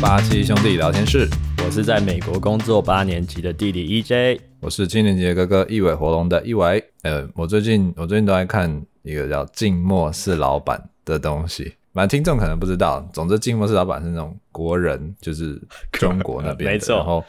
[0.00, 1.26] 八七兄弟聊天室，
[1.64, 6.84] 我是在美国工作八年级的弟弟 EJ，我是七年级的哥哥一尾活龙的一尾。
[7.02, 13.08] 呃，我最近我最近都在看一个叫静默是老板的东西，蛮听众可能不知道。
[13.10, 15.60] 总之，静默是老板是那种国人，就是
[15.92, 16.96] 中国那边的， 没错。
[16.96, 17.24] 然后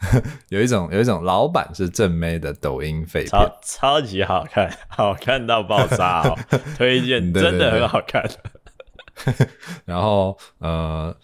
[0.48, 6.38] 有一种有一种老板是正妹的抖音废片，超超级好看，好看到爆炸哦！
[6.78, 8.24] 推荐，真的很好看。
[9.84, 11.14] 然后呃。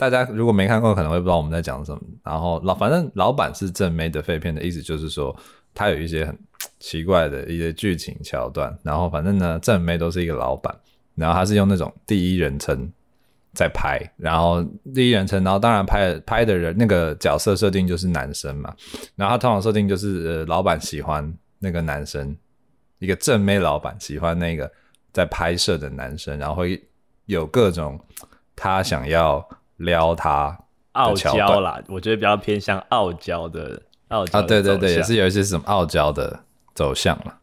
[0.00, 2.00] 大家如果没看过，可能会不知道我们在讲什么。
[2.24, 5.36] 然后老反正老板是正妹的废片的意思，就是说
[5.74, 6.34] 他有一些很
[6.78, 8.74] 奇怪的一些剧情桥段。
[8.82, 10.74] 然后反正呢，正妹都是一个老板，
[11.14, 12.90] 然后他是用那种第一人称
[13.52, 14.64] 在拍，然后
[14.94, 18.74] 第一人称，然后当然拍拍的人那个角色设定就是男生嘛。
[19.16, 22.34] 然后他通常设定就是呃，老板喜欢那个男生，
[23.00, 24.72] 一个正妹老板喜欢那个
[25.12, 26.82] 在拍摄的男生，然后会
[27.26, 28.00] 有各种
[28.56, 29.46] 他想要。
[29.80, 30.56] 撩他
[30.92, 36.38] 傲娇啦，我觉得比较偏向傲娇的傲娇啊，对对对，也是有一些什么傲娇的
[36.74, 37.34] 走向了。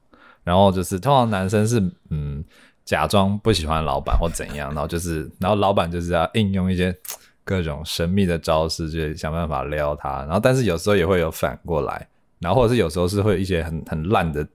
[0.44, 2.44] 然后就是通常男生是嗯
[2.86, 6.96] 假装不喜欢老板或怎样，然后就是然后老板就是要应用一些
[7.44, 10.20] 各种神秘的招式，就想办法撩他。
[10.26, 12.08] 然后但是有时候也会有反过来，
[12.40, 14.46] 然后或者是有时候是会有一些很很烂的，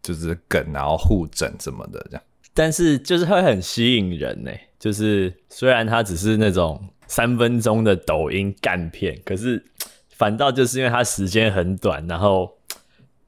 [0.00, 2.22] 就是梗，然后互整什么的这样。
[2.54, 6.80] 但是就是会很吸引人呢，就是虽然他只是那种。
[7.06, 9.64] 三分钟的抖音干片，可是
[10.10, 12.56] 反倒就是因为它时间很短，然后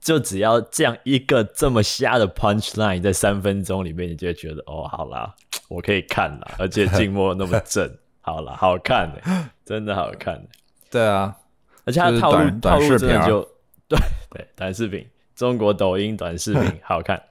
[0.01, 5.35] 就只要这样一个这么瞎的 punch line 在三分钟里面，你就会觉得哦，好啦，
[5.69, 7.91] 我可以看了，而且静默那么正，
[8.21, 9.23] 好了，好看的，
[9.65, 10.43] 真的好看。
[10.91, 11.37] 对啊，
[11.85, 13.43] 而且它套路套路真的就
[13.89, 13.99] 对
[14.31, 15.07] 对短视频，
[15.37, 17.23] 中国抖音短视频 好看，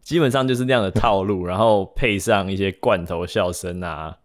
[0.00, 4.16] 基本上就是那样的套路，然后配上一些罐头笑声啊。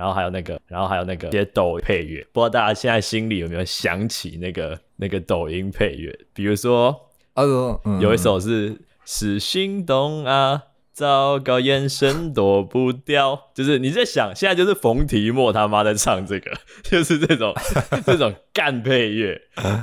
[0.00, 6.18] 然后还有那个，然后还有那个一些抖音配乐，不知道大家现在心里有没有想起那个那个抖音配乐？
[6.32, 10.62] 比如说，哦，有一首是“是心动啊，
[10.94, 16.50] 糟糕，眼神躲不掉”，就是你在想，现在就是冯提莫他妈在唱这个，
[16.82, 17.52] 就是这种
[18.06, 19.38] 这种干配乐。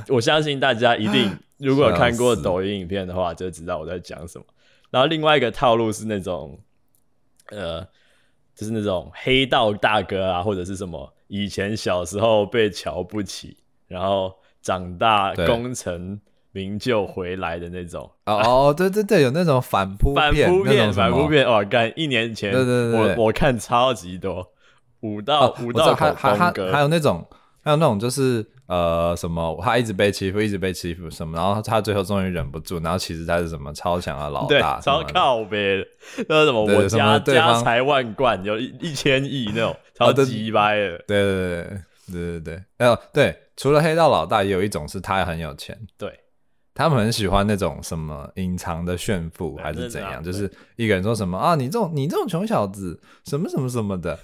[0.08, 4.44] 我相信大家一定 如果有看过抖音影片的话，就知道我在讲什么。
[4.90, 6.58] 然后另外一个套路是那种，
[7.50, 7.86] 呃。
[8.58, 16.20] 就是那种黑道大哥啊，或者是什么以前小时候被瞧不起，然后长大功成
[16.50, 18.10] 名就回来的那种。
[18.26, 21.62] 哦哦，对对对，有那种反扑反扑片，反扑片哇！
[21.62, 24.44] 干一年前，对对对，我我看超级多，
[25.02, 27.24] 五道五道口风格，还有那种
[27.62, 28.44] 还有那种就是。
[28.68, 29.58] 呃，什么？
[29.62, 31.38] 他一直被欺负，一直被欺负，什么？
[31.38, 35.82] 然后他最后终于忍不住，然后其实他是什么超强的老大，超靠北，
[36.28, 40.98] 那什么我家家财万贯，有一一千亿那种，超级掰的。
[41.06, 41.80] 对对对对
[42.12, 46.12] 对对对，哎呦，对，除了黑道老大，也有一种是他很有钱，对，
[46.74, 54.18] 他们很喜欢那种什么隐藏的炫富还是怎样，就是一个人说什么啊，你这种你这种穷小子，什么什么什么的。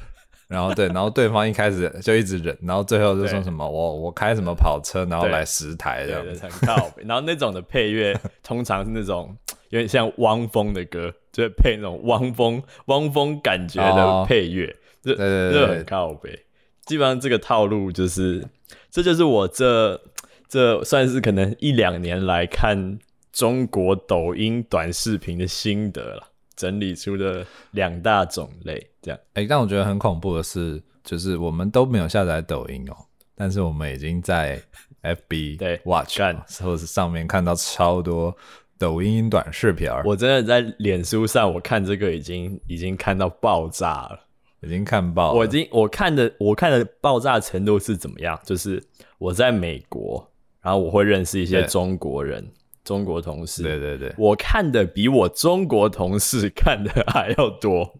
[0.54, 7.02] 然后对，然后对方一开始就一直忍，然后最后就说什么我我开什么跑车，然后来十台这样子，很靠北。
[7.04, 9.36] 然后那种的配乐通常是那种
[9.70, 16.38] 有点像汪峰的歌，就会配那种汪峰汪峰感觉的配乐，这这很靠北。
[16.86, 18.46] 基本上这个套路就是，
[18.90, 20.00] 这就是我这
[20.48, 22.98] 这算是可能一两年来看
[23.32, 26.30] 中国抖音短视频的心得了。
[26.56, 29.20] 整理出的两大种类，这样。
[29.34, 32.96] 哎、欸，但我觉得很恐怖的是，就是我们都没有下载抖音哦，
[33.36, 34.58] 但是我们已经在
[35.02, 38.34] FB 对 Watch 看，或者是上面看到超多
[38.78, 39.88] 抖音短视频。
[40.06, 44.18] 我真的在脸书上，我看这个已经已经看到爆炸了，
[44.62, 45.38] 已经看爆了。
[45.38, 48.40] 我已经我看的我看的爆炸程度是怎么样？
[48.42, 48.82] 就是
[49.18, 50.26] 我在美国，
[50.62, 52.50] 然后我会认识一些中国人。
[52.84, 57.98] 中国同事，对对对，我看的比我中国同事看的 还要多。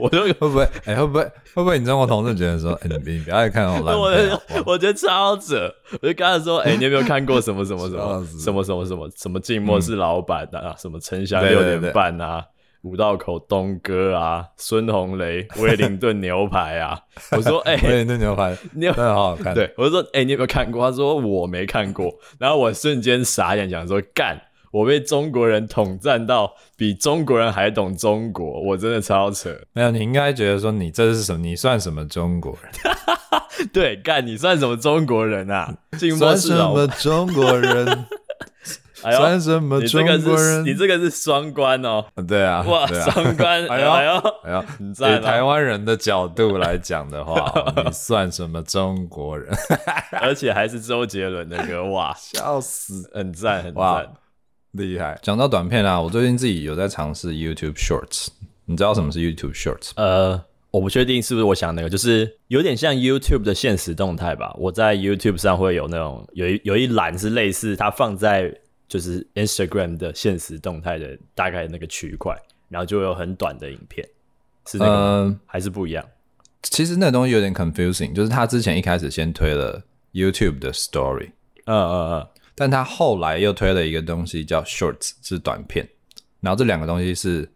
[0.00, 1.30] 我就会不会哎会不会会
[1.62, 3.96] 不会你中国同事觉得说你你不要爱看我来？
[3.96, 4.10] 我
[4.66, 9.40] 我觉得超扯，我就跟他说哎，你有没有看过什么什么什 么什么什么什么什么？
[9.42, 12.40] 《静默是老板》啊，什么《晨霞六点半》啊，
[12.82, 16.98] 《五道口东哥》啊，《孙红雷威灵顿牛排》啊？
[17.32, 19.54] 我说哎，威灵顿牛排， 牛排 好好看。
[19.54, 20.88] 对，我就说哎，你有没有看过？
[20.90, 24.40] 他说我没看过，然后我瞬间傻眼，想说干。
[24.76, 29.50] 我被中国人统战到比中国人还懂中国，我真的超扯。
[29.72, 31.38] 没有，你应该觉得说你这是什么？
[31.40, 32.72] 你算什么中国人？
[33.72, 35.74] 对，干你算什么中国人啊？
[36.18, 37.86] 算什么中国人？
[39.02, 40.64] 哎呦，算什么中国人？
[40.64, 42.04] 你这个是双关哦。
[42.28, 43.66] 对啊，哇，双关！
[43.68, 47.50] 哎呦哎呦哎呦，你在台湾人的角度来讲的话，
[47.82, 49.56] 你算什么中国人？
[50.20, 54.10] 而且还是周杰伦的歌，哇，笑死，很赞，很赞，
[54.82, 55.18] 厉害。
[55.22, 58.28] 讲到短片啊，我最近自己有在尝试 YouTube Shorts，
[58.64, 59.90] 你知道什么是 YouTube Shorts？
[59.96, 60.44] 呃。
[60.72, 64.54] 我不确定是不是我想那个，就是有点像 YouTube 的现实动态吧。
[64.58, 68.54] 我在 YouTube 上会有那种有一有一栏是类似它放在
[68.86, 72.36] 就是 Instagram 的现实动态的大概那个区块，
[72.68, 74.06] 然后就有很短的影片，
[74.66, 76.04] 是那个、呃、还是不一样？
[76.60, 79.82] 其实那东西有点 confusing，就是他之前一开始先推了
[80.12, 81.30] YouTube 的 Story，
[81.64, 82.26] 嗯嗯嗯，
[82.56, 85.86] 但他后来又推了一个东西叫 Shorts，是短片，
[86.40, 87.48] 然后这两个东西是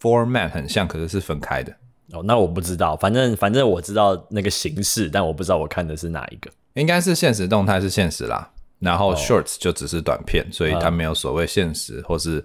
[0.00, 1.74] format 很像，可是是分开的。
[2.12, 6.50] 哦，那我不知道，反正反正我知道那个形式，但我不知道我看的是哪一个。
[6.74, 12.44] 应该是现实动态是现实啦，然后 Shorts 就只是短片，哦、所以它没有所谓现实或是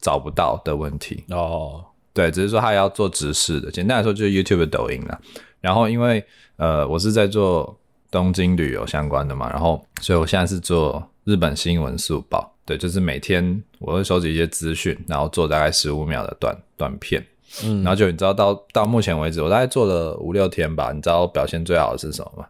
[0.00, 1.24] 找不到的问题。
[1.30, 3.70] 哦，对，只是说它要做直视的。
[3.70, 5.20] 简单来说就是 YouTube 的抖音啦。
[5.60, 6.24] 然后因为
[6.56, 7.78] 呃我是在做
[8.16, 12.50] 东京旅游相关的嘛，然后所以我现在是做日本新闻速报。
[12.64, 17.22] 对，就是每天我会收集一些资讯，然后做大概十五秒的短短片。
[17.62, 20.92] 嗯，然后就你知道到到目前为止，我大概做了五六天吧。
[20.92, 22.46] 你知道表现最好的是什么吗？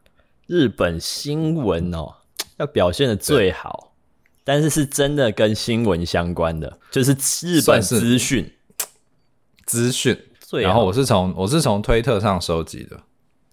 [0.47, 2.15] 日本新闻哦，
[2.59, 3.93] 要表现的最好，
[4.45, 7.11] 但是是真的跟新闻相关的，就是
[7.45, 8.53] 日本资讯
[9.67, 10.17] 资讯。
[10.62, 12.97] 然后我是从我是从推特上收集的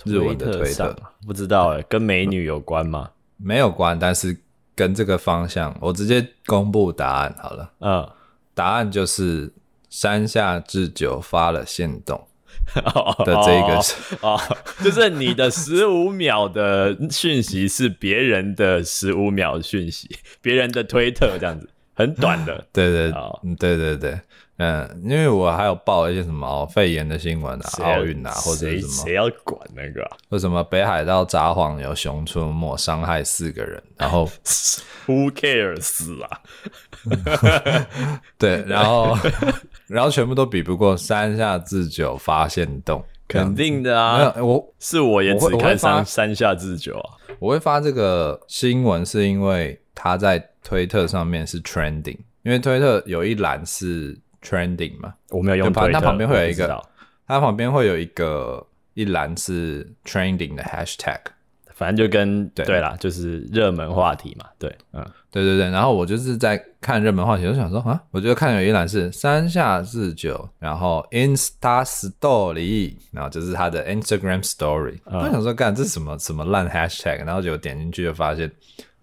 [0.06, 0.96] 日文的推特，
[1.26, 3.10] 不知道哎，跟美女有关吗？
[3.38, 4.38] 没有关，但是
[4.76, 7.72] 跟这个方向，我直接公布答案好了。
[7.80, 8.10] 嗯，
[8.54, 9.52] 答案就是。
[9.94, 12.20] 山下智久发了限动
[12.74, 20.10] 的这个是哦，哦，就是你的十五秒的讯息是别人的十五秒讯息，
[20.42, 22.66] 别人的推特这样子，很短的。
[22.74, 23.14] 对对，
[23.44, 24.20] 嗯，对对对，
[24.58, 30.18] 嗯，因为我还有报一些什么、哦、肺炎的新闻啊，奥运啊，或者什么，谁要管那个、啊？
[30.30, 33.82] 为什么北海道札幌有熊出没，伤害四个人？
[33.98, 34.30] 然后
[35.08, 36.40] Who cares 啊？
[38.38, 39.18] 对，然后。
[39.88, 44.34] 然后全部都比不过山下智久发现洞，肯定的啊！
[44.42, 47.10] 我是我也只看山山下智久啊。
[47.38, 55.14] 我会发这个新闻是因为他在推特上面是 trending，因为推特有一栏是 trending 嘛。
[55.30, 56.82] 我没有用推特，它旁边会有一个，
[57.26, 61.20] 它旁边会有一个一栏是 trending 的 hashtag。
[61.76, 65.72] 反正就跟对，对啦，就是热门话题嘛，对，嗯，对对对。
[65.72, 75.20] 然后我就是在看热门话题，我就想说啊，我就看有一栏是山下智久，然后 Insta Story，然后就是他的 Instagram Story，嗯。
[75.22, 78.50] 我想说，干这是什么什么烂 Hashtag，然后就点进去就发现，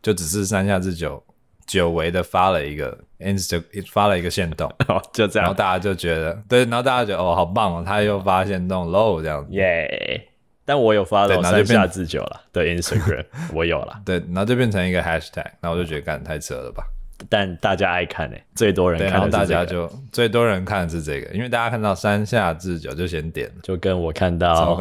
[0.01, 1.23] 就只是山下智久
[1.70, 3.62] 久违的发了一个 Insta
[3.93, 4.69] 发了一个限动，
[5.14, 10.26] 就这样，然后大家就觉得对，然后大家觉得哦，好棒哦，他又发限动喽，这样子，耶。
[10.64, 13.25] 但我有发了山下智久了，对 Instagram
[13.55, 16.84] 我有了，对，然后就变成一个 hashtag，然后我就觉得干太扯了吧。
[17.28, 24.76] 但大家爱看诶、欸，最多人看，然后大家就最多人看的是这个，因为大家看到山下智久就先点，就跟我看到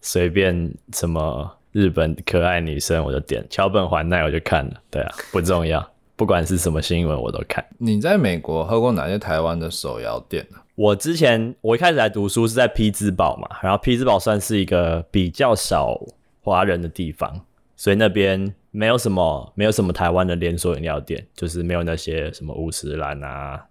[0.00, 5.80] 随便什么日本可爱女生我就点，桥本环奈我就看了，对啊，不重要，
[6.20, 7.64] 不管是什么新闻我都看。
[7.78, 10.58] 你在美国喝过哪些台湾的手摇店呢？
[10.74, 15.98] 我之前我一开始来读书是在匹兹堡嘛，然后匹兹堡算是一个比较少
[16.42, 17.40] 华人的地方，
[17.74, 23.64] 所以那边没有什么没有什么台湾的连锁饮料店，就是没有那些什么五十兰啊、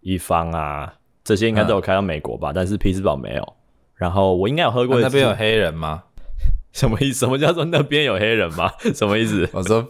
[0.00, 3.54] 一方啊这些应该都有开到美国吧，嗯、但是匹兹堡没有。
[3.96, 5.00] 然后我应该有喝过、啊。
[5.02, 6.04] 那边有黑人吗？
[6.72, 7.26] 什么意思？
[7.26, 8.70] 什么叫做那边有黑人吗？
[8.94, 9.48] 什么意思？
[9.52, 9.84] 我说。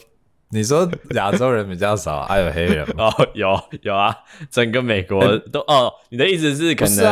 [0.50, 3.06] 你说亚洲人比较少， 还有黑人吗？
[3.06, 4.16] 哦，有有啊，
[4.50, 5.92] 整个美国都、欸、哦。
[6.10, 7.04] 你的意思是可能？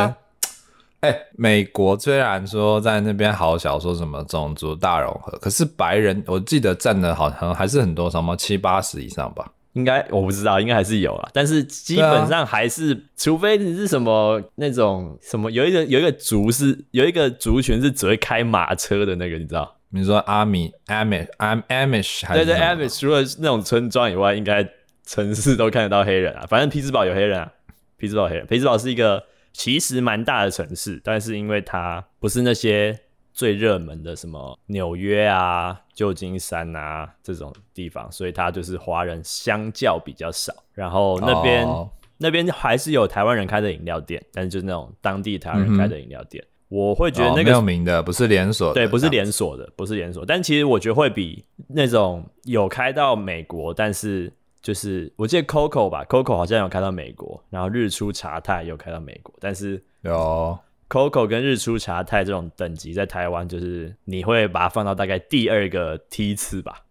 [1.01, 9.51] 哎、啊欸，美国虽然说在那边好小，说什么种族大融合，可是白人我记得占的好像还是很多，什么七八十以上吧？
[9.73, 11.29] 应该我不知道，应该还是有啊。
[11.33, 19.74] 但是基本上还是，啊、除非你是什么那种什么，有一个有一个族是有一个族群是只会开马车的那个，你知道？
[19.95, 24.67] 你说阿米、阿米、阿 Amish 还是对对 Amish，除了那种村庄以外，应该
[25.05, 26.45] 城市都看得到黑人啊。
[26.49, 27.49] 反正匹兹堡有黑人啊，
[27.95, 28.45] 匹兹堡黑人。
[28.45, 29.23] 匹兹堡是一个
[29.53, 32.99] 其实蛮大的城市，但是因为它不是那些
[33.33, 40.53] 最热门的什么纽约啊、旧金山啊这种地方，所以它就是华人相较比较少。
[40.73, 41.87] 然后那边、oh.
[42.17, 46.43] 那边还是有台湾人开的饮料店，但是就是那种当地台湾人开的饮料店。
[46.43, 50.25] 嗯我会觉得那个、哦、没有名的，不是连锁的，对，不是连锁的，不是连锁。
[50.25, 60.57] 但其实我觉得会比那种有开到美国，但是就是我记得 Coco 吧，Coco 好像有开到美国，然后日出茶太有开到美国，但是有
[60.89, 66.81] Coco 跟日出茶太这种等级在台湾，就是你会把它放到大概第二个梯次吧。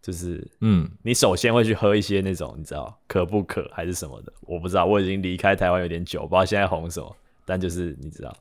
[0.00, 8.34] 就是，嗯，你首先会去喝一些那种，你知道可不可还是什么的，我不知道，我已经离开台湾有点久，不知道现在红什么，但就是你知道，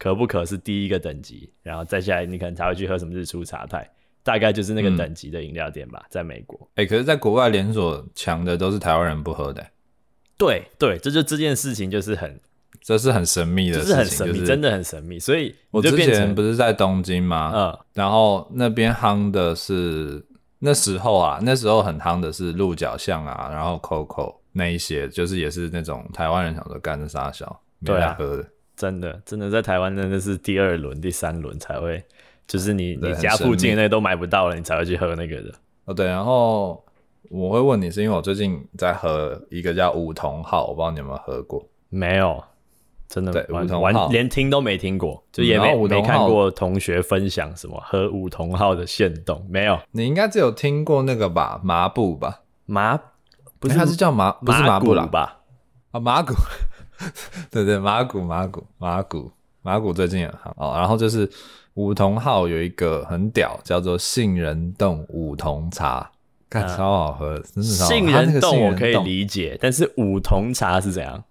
[0.00, 3.88] 可不可是第一个等级，然后再下来你可能才会去喝什么日出茶太，
[4.22, 6.58] 大概就是那个等级的饮料店吧，嗯、在美国。
[6.76, 9.70] 哎、欸，可是，在国外连锁强的都是台湾人不喝的、欸。
[10.38, 12.40] 对对，这就这件事情就是很，
[12.80, 15.18] 这是很神秘的事情，就是很神秘，就是、真的很神秘。
[15.18, 17.52] 所以我之前不是在东京吗？
[17.54, 20.26] 嗯，然后那边夯的是。
[20.62, 28.46] 那时候啊，那时候很夯的是鹿角巷啊，然后 Coco 那一些，就是也是那种台湾人想说干的啥小，没来喝的。
[28.80, 32.02] 真的，真的在台湾真的是第二轮、第三轮才会，
[32.46, 35.52] 就是你你家附近那都买不到了，你才会去喝那个的。
[35.84, 36.82] 哦，对，然后
[37.28, 41.62] 我会问你，是因为我最近在喝一个叫五桐号，我不知道你有没有喝过？
[41.90, 42.42] 没有。
[43.08, 49.76] 真的完完连听都没听过，就也没没看过同学分享什么喝五桐号的现动，没有。
[49.90, 52.96] 你应该只有听过那个吧，麻布吧，麻
[53.58, 55.40] 不是，它是叫麻，不是麻布吧？
[55.90, 56.32] 啊，麻古，
[57.50, 59.30] 对对，马古马古马古
[59.62, 60.74] 马古最近很好哦。
[60.78, 61.28] 然后就是
[61.74, 66.10] 梧桐号有一个很屌，叫做杏仁冻梧桐茶，
[66.48, 67.96] 看超好喝，真的超好喝。
[67.96, 71.22] 杏仁冻我可以理解，但是梧桐茶是怎样？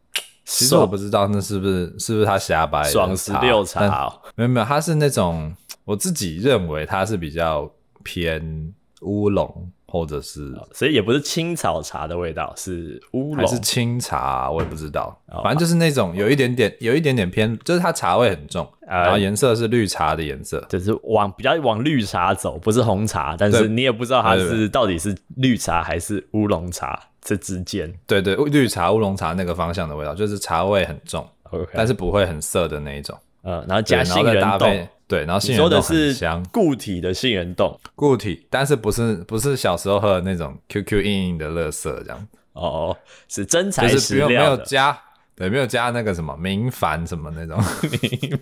[0.45, 7.69] 其实我不知道那是不是是不是他瞎掰的爽十六茶、哦，没有没有，它是那种我自己认为它是比较
[8.03, 13.38] 偏乌龙或者是，所以也不是青草茶的味道，是乌龙。
[13.38, 27.00] 还是清茶，我也不知道，反正就是那种有一点点有一点点偏，就是它茶味很重，然后颜色是绿茶的颜色，就是往比较往绿茶走，不是红茶，但是你也不知道它是到底是绿茶还是乌龙茶。
[27.22, 31.27] 这之间，对对，绿茶乌龙茶那个方向的味道，就是茶味很重
[31.74, 33.15] 但是不会很涩的那一种。
[33.43, 42.27] 嗯，然后加杏仁冻，对，然后杏仁冻很香，固体的杏仁冻，固体，但是不是不是小时候喝的那种 QQ 硬硬的乐色这样。
[42.53, 42.96] 哦，
[43.29, 45.00] 是真材实料的，没有加，
[45.36, 47.58] 对，没有加那个什么明矾什么那种。
[48.01, 48.39] 明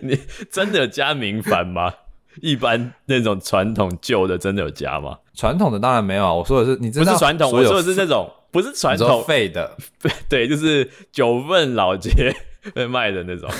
[0.00, 0.18] 你
[0.50, 1.92] 真的有加明矾吗？
[2.40, 5.18] 一般那种传统旧的真的有加吗？
[5.34, 9.76] 传统的当然没有啊，我说的是你知道不是传统，我说的是那种不是传统废的，
[10.28, 12.34] 对，就是九份老街
[12.74, 13.50] 会卖的那种，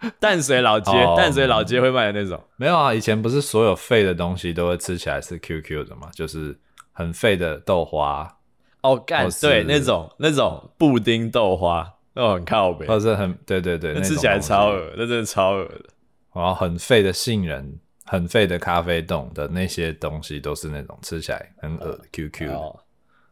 [0.20, 6.56] 淡水老街、oh, 淡水老街会卖的那种，没有啊，以前不是所有废的东西都会吃起来是 QQ 的嘛，就是
[6.92, 8.38] 很废的豆花
[8.82, 15.84] 哦，干对那种那种布丁豆花那种很靠北，或者是很对对对，那吃起来超恶，那真的超恶的。
[16.32, 22.78] 然后很废的杏仁，很废的咖啡冻的那些东西，都是那种吃起来很恶的 QQ 的、哦。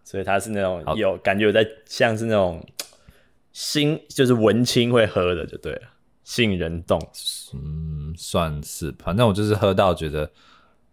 [0.03, 2.65] 所以它是那种有感觉有在像是那种
[3.53, 5.83] 新，就是文青会喝的，就对了。
[6.27, 7.01] 杏仁冻，
[7.55, 10.29] 嗯，算是，反正我就是喝到觉得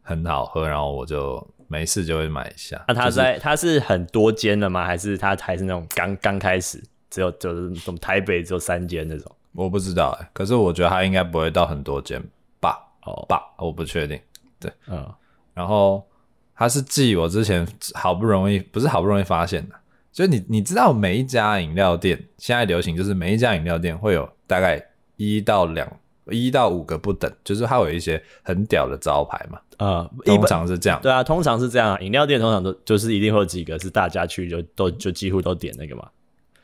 [0.04, 2.86] 很好喝，然后我就没事就会买一下。
[2.88, 4.86] 那它在、就是、它是很多间的吗？
[4.86, 9.36] 还是它还是那种刚刚开始，只有就是从台北只有三间那种？
[9.54, 12.24] 我不知道哎、欸，可是我觉得它应该不会到很多间
[12.60, 12.80] 吧？
[13.04, 14.20] 哦，吧，我不确定。
[14.60, 15.12] 对，嗯，
[15.56, 16.08] 然后
[16.56, 19.76] 它是继我之前好不容易，不是好不容易发现的，
[20.12, 24.80] 就你你知道每一家饮料店现在流行，就是每一家饮料店会有大概
[25.24, 25.88] 一到两
[26.28, 29.60] 一到五个不等，就是它有一些很屌的招牌嘛。
[29.78, 31.00] 呃，通常是这样。
[31.02, 31.98] 对啊，通常是这样。
[32.04, 36.08] 饮料店通常都就是一定会有几个是大家去就都就几乎都点那个嘛。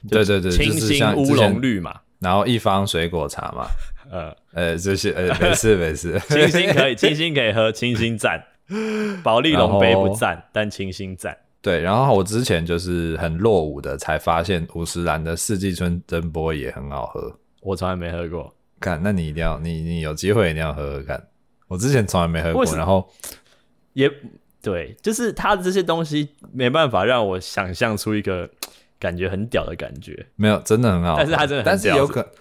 [0.10, 1.94] 对对对，清新乌龙绿嘛。
[2.20, 3.66] 然后一方水果茶嘛，
[4.12, 8.44] 呃呃这些呃 没事没事，清新可以 清新可以喝，清新赞，
[9.24, 11.38] 保利龙杯不赞，但清新赞。
[11.62, 18.54] 对，然后我之前就是很落伍的，才发现五十岚的四季春珍波也很好喝，我从来没喝过。
[18.80, 21.28] 看，那你一定要你你有机会一定要喝喝看。
[21.68, 23.10] 我之前从来没喝过，然后
[23.94, 24.12] 也
[24.62, 28.50] 对，就是它的这些东西没办法让我想象出一个。
[29.02, 32.32] 感觉很屌的感觉，没有，真的很好，但是它真的很屌，但是有可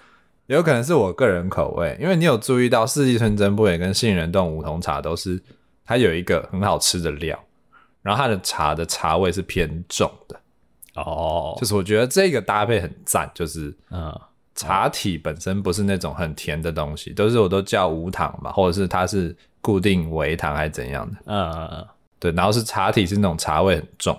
[0.46, 5.40] 有可能是我个人口味，因为你有注意到四季春珍不也跟杏仁冻梧桐茶都是
[5.84, 7.38] 它有一个很好吃的料，
[8.02, 10.40] 然后它的茶的茶味是偏重的
[10.96, 14.20] 哦，就是我觉得这个搭配很赞，就是嗯，
[14.58, 21.86] 茶体本身不是那种很甜的东西，都是我都叫无糖嘛，或者是它是固定微糖还是怎样的，嗯嗯嗯，
[22.18, 24.18] 对，然后是茶体是那种茶味很重。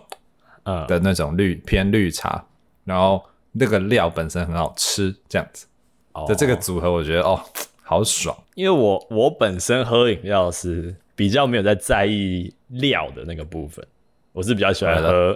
[0.66, 2.44] 嗯的那种绿偏绿茶，
[2.84, 5.66] 然后那个料本身很好吃，这样子，
[6.14, 6.38] 的、oh.
[6.38, 7.42] 这个组合我觉得哦，
[7.82, 8.38] 好爽。
[8.54, 13.84] 因为我我本身喝饮料是比较没有在在意料的那个部分，
[14.32, 15.36] 我是比较喜欢喝。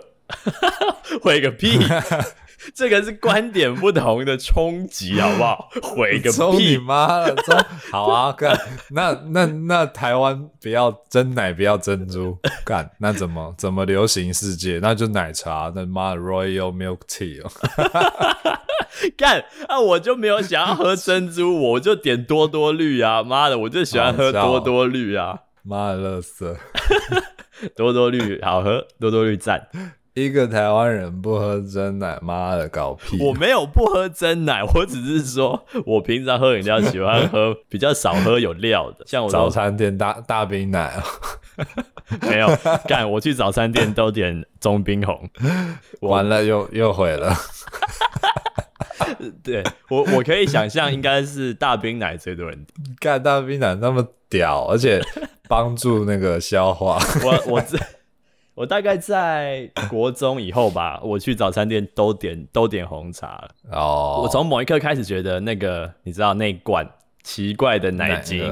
[1.24, 1.80] 会个屁！
[2.74, 5.70] 这个是观点不同的冲击，好不好？
[5.82, 6.72] 回个屁！
[6.72, 7.36] 你妈了！
[7.92, 8.58] 好啊，干
[8.92, 14.80] 那那那台湾不要真奶，不要珍珠，干那怎么怎么流行世界？
[14.82, 17.52] 那就奶茶，那妈的 Royal Milk Tea 哦！
[19.18, 19.80] 干啊！
[19.80, 23.24] 我就没有想要喝珍珠，我就点多多绿啊！
[23.24, 25.40] 妈的，我就喜欢喝多多绿啊！
[25.64, 26.56] 妈的，乐色！
[27.76, 29.68] 多多绿好喝，多多绿赞。
[30.14, 33.18] 一个台湾人不喝真奶，妈的搞屁！
[33.20, 41.04] 我没有不喝真奶， 我只是说我平常喝饮料喜欢喝比较少喝有料的，像我早餐店大大冰奶哦。
[42.30, 42.48] 没有
[42.88, 45.30] 干，我去早餐店都点中冰红，
[46.02, 47.36] 完了又又毁了。
[49.44, 52.66] 对我我可以想象，应该是大冰奶最多人
[53.00, 55.02] 干大冰奶那么屌，而且
[55.48, 57.00] 帮助那个消化。
[57.24, 57.78] 我我这。
[58.56, 63.50] 我大概在国中以后吧，我去早餐店都点都点红茶了。
[63.72, 66.88] 哦，我从某一刻开始觉得那个，你知道那罐
[67.24, 68.48] 奇怪的奶精，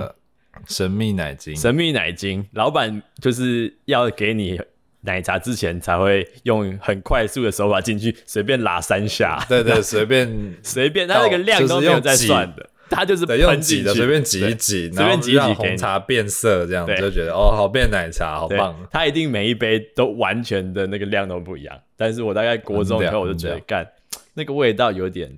[0.68, 4.60] 神秘奶精，神秘奶精，老板就是要给你
[5.02, 9.44] 奶茶之前才会用很快速的手法进去，随便拉三下。
[9.48, 12.68] 对对， 随便随便，他那个量都没有在算的。
[12.92, 18.76] 他就是得用挤的，随便挤一挤，随便挤一挤，红茶变色这样子，就觉得哦，好变奶茶，好棒。
[18.92, 21.80] 他一定每一杯都完全的那个量都不一样。
[21.96, 23.88] 但是我大概国中以后，我就觉得干
[24.34, 25.32] 那个味道有点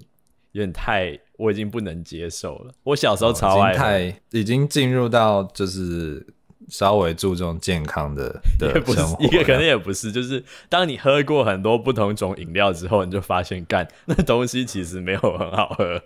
[0.53, 2.73] 有点太，我已经不能接受了。
[2.83, 6.25] 我小时候超爱，太已经进入到就是
[6.69, 9.23] 稍微注重健康的 的生活。
[9.23, 16.01] 一个可能也不是，就是当你喝过很多不同种饮料之后，你就发现干那东西其实没有很好喝。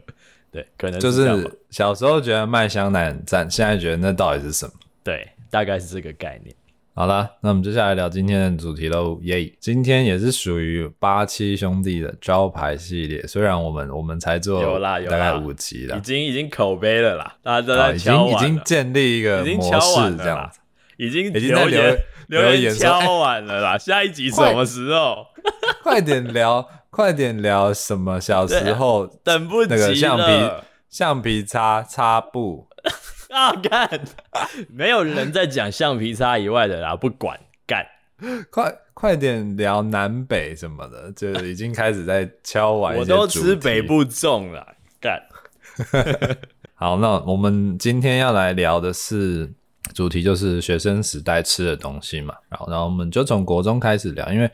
[0.51, 4.71] 对，可能是就是小时候觉得麦香奶很赞，现在觉得那到底是什么？
[5.03, 6.55] 对，大概是这个概念。
[6.93, 9.19] 好了，那我们接下来聊今天的主题喽。
[9.21, 13.21] 耶、yeah，今天也是属于八七兄弟的招牌系列。
[13.27, 20.59] 虽然我们我们才做大概五集了，已经已经口碑了啦，大家都在敲完了，已经已经建立一个模式这样子，
[20.97, 21.97] 已经已经留言
[22.29, 23.77] 留言敲完了啦。
[23.77, 25.27] 下一集什么时候？
[25.83, 26.67] 快 点聊。
[26.89, 30.51] 快点聊什么小时候等不及那个橡皮
[30.89, 32.67] 橡皮擦擦布
[33.29, 34.01] 啊干，
[34.71, 37.85] 没有人在讲橡皮擦以外的啦，不管干，
[38.49, 42.95] 快快点聊南北什么的，就已经开始在敲完。
[42.95, 44.65] 我都吃北部粽了
[44.99, 45.21] 干。
[46.73, 49.51] 好，那我们今天要来聊的是
[49.93, 52.33] 主题，就是学生时代吃的东西嘛。
[52.49, 54.49] 然后，然后我们就从国中开始聊，因为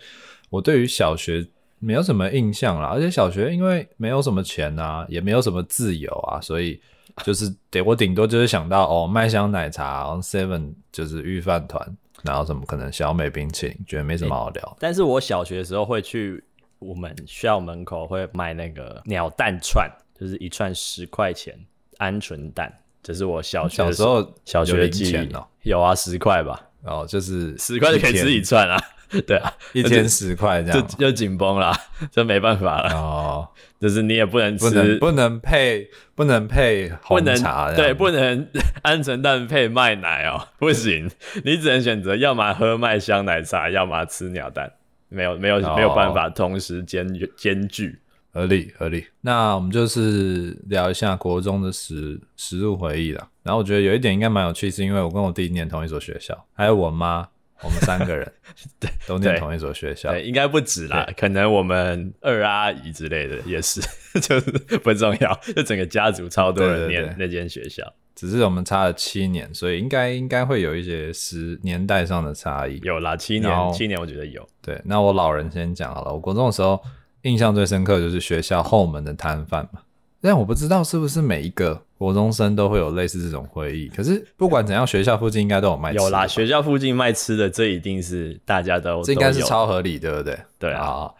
[0.49, 1.47] 我对于小学。
[1.83, 6.79] 没有什么印象啦，而且小学因为没有什么钱啊，也没有什么自由啊，所以
[7.23, 14.77] 就是得我顶多就是想到哦，麦香奶茶，Seven 就是御饭团，然后什么可能小美冰淇淋，觉得没什么好聊。
[14.79, 16.41] 但是我小学的时候会去
[16.79, 21.53] 我们学校门口会卖那个鸟蛋串，就是一串十块钱
[21.99, 22.71] 鹌鹑蛋，
[23.03, 25.45] 这是我小学小时候小学的记忆哦。
[25.63, 28.77] 有啊，十块吧，哦，就是十块就可以吃一串啊。
[29.27, 31.71] 对啊，一天十块这样就就紧绷了，
[32.11, 32.93] 就没办法了。
[32.95, 33.47] 哦，
[33.79, 38.47] 就是你也不能吃，不能不能配，不能配红茶，对，不能
[38.83, 41.09] 鹌鹑蛋配麦奶哦，不行，
[41.43, 44.71] 你只能选择要么喝麦香奶茶，要么吃鸟蛋，
[45.09, 47.99] 没有没有、哦、没有办法同时兼兼具，
[48.33, 49.05] 合理合理。
[49.21, 53.27] 那我们就是聊一下国中的食食物回忆了。
[53.43, 57.27] 然后我觉得有一点应该蛮有趣，是因为我跟我弟念同一所学校，还有我妈。
[57.63, 58.29] 我们三个人
[58.79, 63.81] 对都念同一所学校，对，应该不止啦，可能我们二阿姨之类的也是，
[64.21, 67.83] 就是不重要，就整个家族超多人念那间学校，
[68.15, 72.79] 只是我们差了七年，所以应该应该会有一些时年代上的差异。
[72.83, 74.47] 有啦，七年，七年我觉得有。
[74.61, 76.81] 对，那我老人先讲好了，我国中的时候
[77.23, 79.81] 印象最深刻就是学校后门的摊贩嘛。
[80.25, 83.89] 但我不知道是不是每一个国中生都会有类似这种回忆。
[83.89, 86.03] 可是不管怎样，学校附近应该都有卖吃的。
[86.05, 89.03] 有啦，学校附近卖吃的，这一定是大家都。
[89.03, 90.39] 这应该是超合理，对不对？
[90.57, 91.11] 对啊，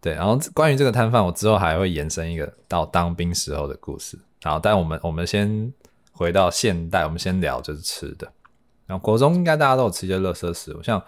[0.00, 0.14] 对。
[0.14, 4.18] 然后关于这个摊贩，我之后还会延伸一个到当兵时候的故事。
[4.42, 5.70] 好，但我们我们先
[6.12, 8.26] 回到现代，我们先聊就是吃的。
[8.86, 11.02] 然后国中应该大家都有吃一些垃圾食物，像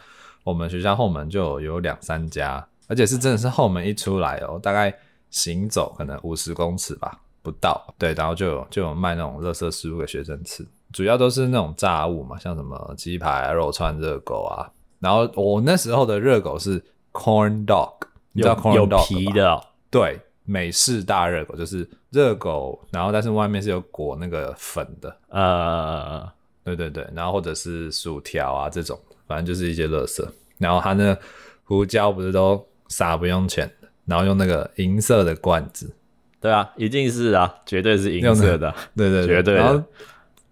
[0.45, 4.95] 我们学校后门就有两三家，而且是真的是后门一出来哦，大概
[5.31, 7.19] 行走可能五十公尺吧。
[7.49, 14.69] 不到对，然后就有就有卖那种垃圾食物给学生吃，主要都是那种炸物嘛，像什么鸡排、肉串、热狗啊。
[15.01, 16.79] 然后我那时候的热狗是
[17.13, 17.93] corn dog，
[18.33, 19.65] 你知道 corn dog 有皮的哦？
[19.91, 26.29] 对，美式大热狗就是热狗，然后但是外面是有裹那个粉的，呃，
[26.65, 30.23] 对对对，然后或者是薯条啊这种，反正就是一些垃圾。
[30.59, 31.17] 然后它那
[31.65, 33.71] 胡椒不是都撒不用钱，
[34.05, 35.95] 然后用那个银色的罐子。
[36.41, 38.73] 对啊，一定是啊，绝对是银色的。
[38.97, 39.55] 对对对，绝对。
[39.55, 39.83] 然后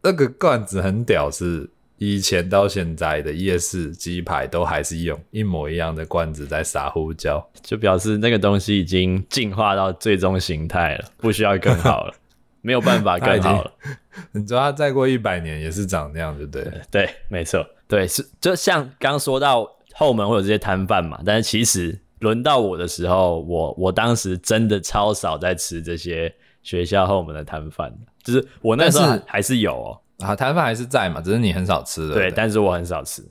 [0.03, 1.68] 那个罐子很屌，是
[1.99, 12.14] 以前到现在的夜市鸡排都还是用一模一样的罐子在撒胡椒，就表示那个东西已经进化到最终形态了，不需要更好了，
[12.62, 13.72] 没有办法更好了。
[14.33, 16.81] 你知道它再过一百年也是长那样，对不对？
[16.90, 21.96] 对，没错，对，是就像刚说到后门会有这些摊贩嘛，但是其实。
[22.20, 27.92] 轮到我的时候，我我当时真的超少在吃这些学校后门的摊贩，
[28.24, 32.14] 就是我那时候还是有哦、喔，啊，摊贩还是在嘛，只是你很少吃的。
[32.14, 33.22] 对，但是我很少吃，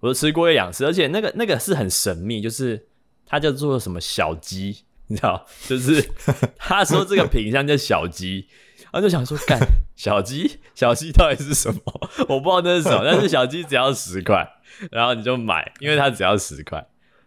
[0.00, 2.86] 我吃过一两次，而且那个那个是很神秘，就是
[3.26, 6.06] 他叫做什么小鸡， 你知道，就是
[6.58, 8.46] 他说这个品相叫小鸡，
[8.92, 9.58] 然后就想说，干
[9.96, 11.80] 小鸡，小鸡到底是什么？
[12.28, 14.46] 我不知道那是什么，但是小鸡只要十块，
[14.90, 16.86] 然后你就买，因为它只要十块。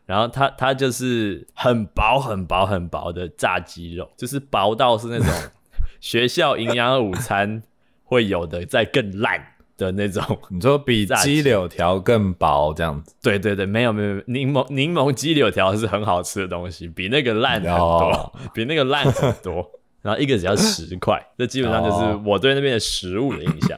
[0.09, 5.27] 然后它它就是很薄很薄很薄的炸鸡肉，就是薄到是那种
[6.01, 7.61] 学校营养午餐
[8.03, 9.39] 会有的，再更烂
[9.77, 10.23] 的那种。
[10.49, 13.13] 你说比鸡柳条更薄这样子？
[13.21, 19.63] 对对对，没有没有，柠檬柠檬鸡柳条是很好吃的东西，比那个烂很多，哦、 比那个烂很多。
[20.01, 23.77] 然后一个只要十块，这基本上就是我对那边的食物的印象。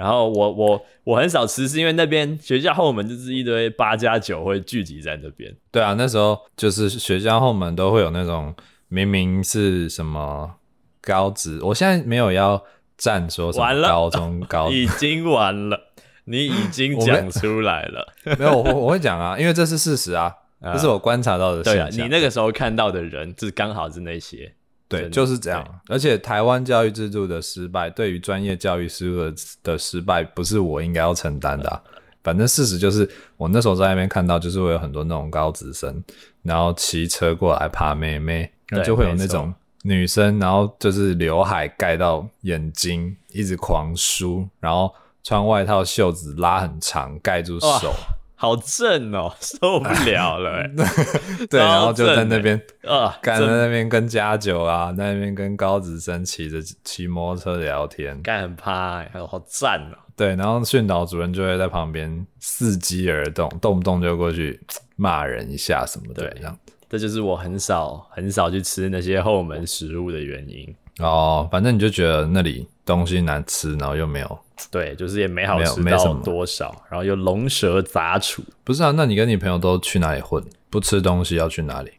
[0.00, 5.54] 然后我我我很少吃，是因为那边学校后门就是一堆八加九会聚集在那边。
[5.70, 8.54] 对啊，那时候就是学校后门都会有那种
[8.88, 10.54] 明明是什么
[11.02, 12.64] 高职，我现在没有要
[12.96, 15.78] 站说什么高中高，已经完了，
[16.24, 18.14] 你已经讲出来了。
[18.24, 20.34] 没，没有，我我会讲啊，因为这是事实啊，
[20.72, 21.64] 这是我观察到的事。
[21.64, 24.54] 对啊，你那个时候看到的人，就是刚好是那些。
[24.90, 25.64] 对，就是这样。
[25.86, 31.80] 而且台湾教育制度的失败，对于专业教育事务的的失败，不是我应该要承担的啊。
[32.24, 36.02] 反正事实就是，我那时候在那边看到，就是会有很多那种高职生，
[36.42, 47.94] 然后骑车过来爬妹妹，那就会有那种女生，然后就是刘海盖到眼睛，一直狂梳，然后穿外套袖子拉很长，盖住手。
[48.40, 50.70] 好正哦， 受不了了哎！
[51.50, 59.98] 对，然后就在那边啊，干在那边跟家九啊，在那边跟高子生骑着骑摩托车聊天，干很趴哎，好赞哦！
[60.16, 64.58] 对，然后训导主任就会在旁边伺机而动，动不动就过去
[64.96, 66.58] 骂人一下什么的，这样。
[66.88, 71.46] 这就是我很少很少去吃那些后门食物的原因哦。
[71.52, 74.38] 反正你就觉得那里东西难吃，然后又没有。
[74.70, 78.42] 对，就是也没好吃到多少，然后又龙蛇杂处。
[78.64, 80.42] 不是啊，那你跟你朋友都去哪里混？
[80.68, 81.90] 不吃东西要去哪里？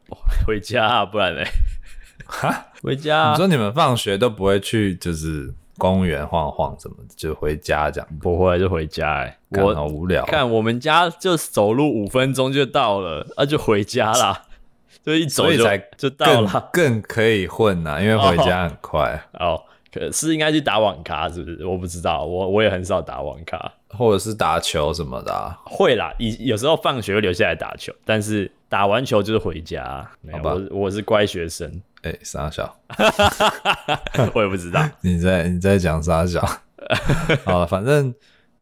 [0.45, 1.41] 回家啊，不然呢？
[2.26, 3.32] 哈， 回家啊。
[3.32, 8.08] 你说你们放学都不会去，就是公园晃晃什么的，就回家这样？
[8.21, 9.38] 不会，就回家哎。
[9.50, 10.26] 我好无聊。
[10.26, 14.43] 看我们家就走路五分钟就到了，啊，就回家啦。
[15.04, 19.60] 就一走就才就到了，更可以混呐，因为回家很快哦。
[19.93, 21.65] 可是应该去打网咖，是不是？
[21.65, 25.60] 我不知道，我我也很少打网咖，或者是打球什么的、啊。
[25.65, 30.10] 会啦，有有时候放学会留下来打球，但是打完球就是回家。
[30.32, 31.69] 好吧，我我是乖学生。
[32.04, 32.73] 哎、欸，三小
[34.34, 36.41] 我也不知道你在你在讲傻小。
[37.45, 38.13] 好了，反正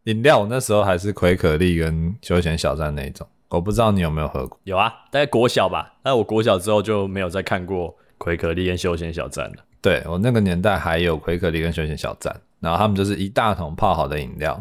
[0.05, 4.59] 饮料我那时候还是葵可丽跟休闲小站那一种，我不知道你有没有喝过。
[4.63, 5.93] 有啊，大概国小吧。
[6.03, 9.55] 但我国小之后就没有再看过葵可丽跟休闲小站了。
[9.81, 14.53] 对，我那个年代还有葵可力跟休闲小站，然后他们就是一大桶泡好的饮料，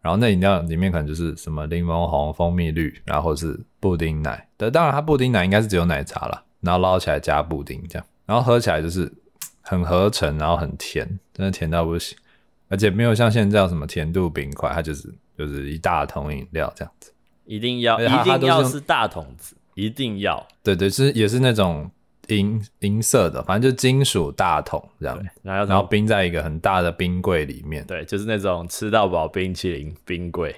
[0.00, 4.48] 然后那饮料里面可能就是什么柠檬红、蜂蜜绿，然后是布丁奶。
[4.56, 9.12] 对，当然它布丁奶应该是只有奶茶啦，然后捞起来加布丁这样，然后喝起来就是
[9.60, 12.18] 很合成，然后很甜，真的甜到不行，
[12.68, 17.12] 而且没有像现在有什么甜度冰块，它就是就是一大桶饮料这样子，
[17.44, 18.06] 一定要一
[18.40, 21.88] 定要是大桶子，一定要，对对，是也是那种。
[22.28, 30.54] 银银色的，反正就金属大桶这样，然后然后冰在一个很大的冰柜里面，对，就是那种吃到饱冰淇淋冰柜，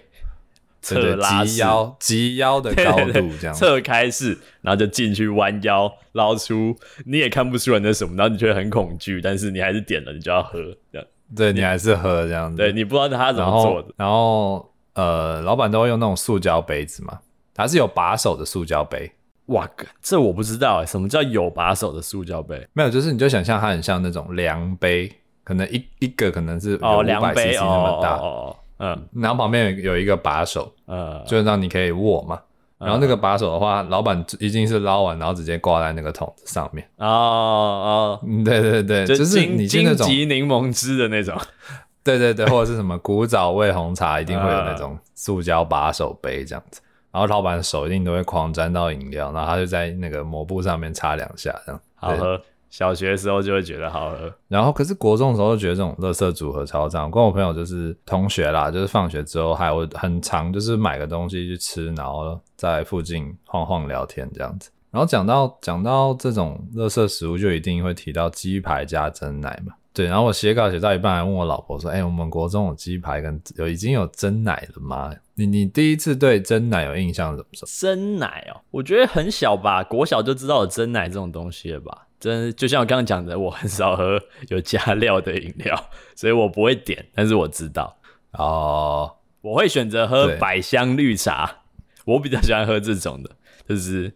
[0.83, 10.59] 侧拉及腰及腰的高度这样，侧开式，然后就进去弯腰捞出，你也看不出来那什么，然后你觉得很恐惧，但是你还是点了，你就要喝
[10.93, 17.21] 这样，对你还是喝这样子，对你不知道他怎么做的，然后，然后呃，老板都会用那种塑胶杯子嘛，
[17.55, 19.13] 它是有把手的塑胶杯。
[19.49, 19.69] 哇，
[20.03, 22.67] 这我不知道哎，什么叫有把手的塑胶杯？
[22.73, 25.11] 没有，就是你就想象它很像那种量杯，
[25.45, 32.41] 可能一一个可能是有两百 cc 那么大，哦，嗯，然后旁边有有一个把手，嗯，就让你可以握嘛。
[32.79, 36.89] 然后那个把手的话，老板一定是捞完，然后直接挂在那个桶子上面。
[36.99, 41.37] 哦哦，对对对，就是你是那种金柠檬汁的那种，
[42.05, 46.81] 对对对，或者是什么古早味红茶，一定会有那种塑胶把手杯这样子。
[47.19, 52.41] 然然后老板手一定都会狂沾到饮料，然后他就在那个抹布上面擦两下，这样好喝。
[52.71, 57.11] 小学的时候就会觉得好喝，然后可是国中的时候就觉得这种垃圾组合超脏。
[57.11, 64.71] 跟我朋友就是同学啦，就是放学之后还有很常，就是买个东西去吃，然后在附近晃晃聊天这样子。
[64.93, 69.75] 然后讲到讲到这种垃圾食物，就一定会提到鸡排加蒸奶嘛。
[69.99, 75.13] 对，然后我写稿写到一半，还问我老婆说：“哎、欸，我们国中有鸡排跟有已经有真奶了吗？
[75.35, 77.69] 你你第一次对真奶有印象是什么时候？
[77.81, 87.05] 珍奶哦，我觉得很小吧，国小就知道有真奶这种东西了吧。”真就像我刚刚讲的，我很少喝有加料的饮料，所以我不会点。
[87.13, 87.97] 但是我知道
[88.35, 91.63] 哦，我会选择喝百香绿茶，
[92.05, 93.31] 我比较喜欢喝这种的，
[93.69, 94.15] 就是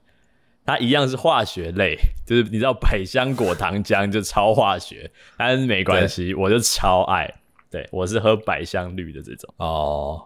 [0.65, 1.97] 它一样是化学类，
[2.27, 7.33] 就是你知道百香果糖浆就超化学，但是没关系，我就超爱。
[7.71, 10.25] 对，我是喝百香绿的这种哦。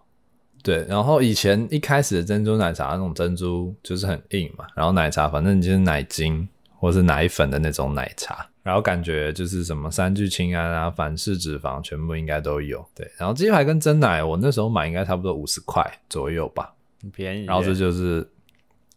[0.63, 6.49] 对，然后以前一开始的珍珠奶茶那种珍珠就是很硬嘛，然后奶茶反正就是奶精。
[6.79, 12.87] 或是奶粉的那种奶茶，然后感觉就是什么三聚氰胺啊、反式脂肪，全部应该都有。
[12.95, 17.47] 对，然后鸡排跟真奶，我那时候买应该差不多五十块左右吧，很便宜。
[17.47, 18.29] 然后这就是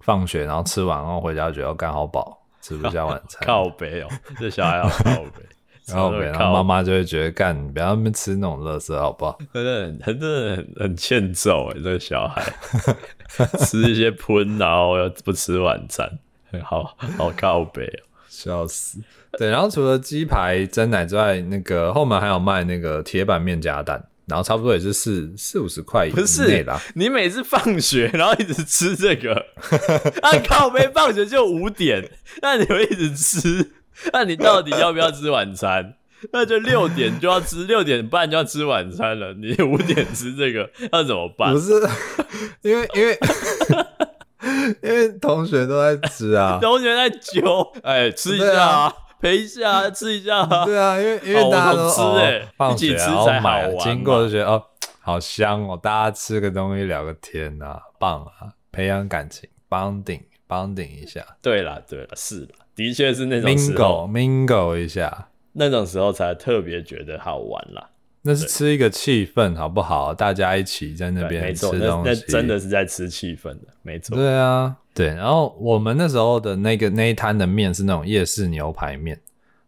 [0.02, 3.46] 放学，然后吃完然后回家觉得要干好饱，吃不下晚餐。
[3.46, 4.08] 靠北哦，
[4.40, 5.44] 这小孩要 靠北，
[5.88, 9.38] 然后然后妈妈就会觉得干，不要那边吃那种垃圾好不好？
[9.54, 12.44] 真的很真的很很欠揍哎，这个小孩
[13.60, 16.10] 吃一些喷，然后又不吃晚餐。
[16.64, 19.00] 好好靠北哦，笑死！
[19.34, 26.14] 对，然后除了鸡排、蒸奶之外，那个后门还有卖那个铁板面加蛋，然后差不多也是四四五十块以
[26.48, 26.80] 内啦。
[26.94, 29.46] 你每次放学然后一直吃这个，
[30.22, 32.10] 那、 啊、靠北放学就五点，
[32.42, 33.72] 那你会一直吃？
[34.14, 35.96] 那你到底要不要吃晚餐？
[36.32, 39.34] 那就六点就要吃，六点半就要吃晚餐了。
[39.34, 41.54] 你五点吃这个，那怎么办？
[41.54, 41.74] 不是，
[42.62, 43.18] 因为因为。
[44.82, 50.66] 因为同学都在吃啊，同学在揪，哎、欸，吃一下啊，陪一下，吃一下啊。
[50.66, 54.64] 对啊，因为因为大家都、哦、吃哎、欸，放学然后买，经过就觉得哦，
[55.02, 61.26] 好香哦，大家吃个东西聊个天啊，棒啊，培养感情，bonding bonding 一下。
[61.42, 67.90] 对啦对啦，是啦，的确是那种时候 mingle mingle 一下，那种时候才特别觉得好玩啦。
[68.22, 70.14] 那是吃一个气氛，好不好？
[70.14, 74.16] 大家一起在那边吃东西，那，那真的是在吃气氛的，没错。
[74.18, 75.16] 对啊，对。
[75.16, 79.18] 然后我们那时候的那个那一摊的面是那种夜市牛排面，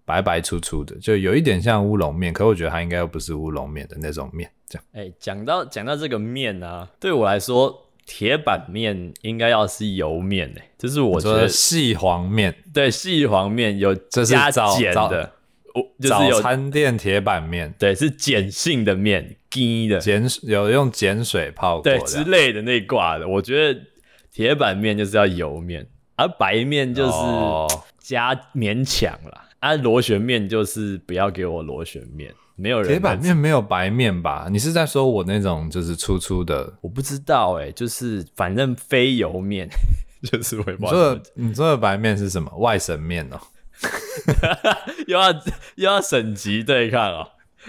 [0.03, 4.49] 白白粗粗的，就有一点像乌龙面，可我觉得它应该又不是乌龙面的那种面。
[4.67, 15.31] 这样，哎、欸，讲到讲到这个面啊，对我来说，铁板面应该要是油面诶、欸，就是我觉得细黄面，对，细黄面有加碱的。
[15.73, 23.25] 我就是有早餐店铁板面，对，是碱性的面，碱的碱有用碱水泡过，对之类的那挂的。
[23.25, 23.79] 我觉得
[24.33, 27.11] 铁板面就是要油面，而白面就是
[27.99, 29.49] 加勉强啦。
[29.59, 32.87] 啊、螺旋面就是不要给我螺旋面，没有人。
[32.89, 34.47] 铁板面没有白面吧？
[34.49, 36.73] 你是在说我那种就是粗粗的？
[36.81, 39.69] 我不知道哎、欸，就是反正非油面，
[40.23, 40.75] 就是会。
[40.79, 42.51] 你说的你说的白面是什么？
[42.57, 43.39] 外省面哦。
[45.07, 45.31] 又要
[45.75, 47.27] 又要省级对抗哦，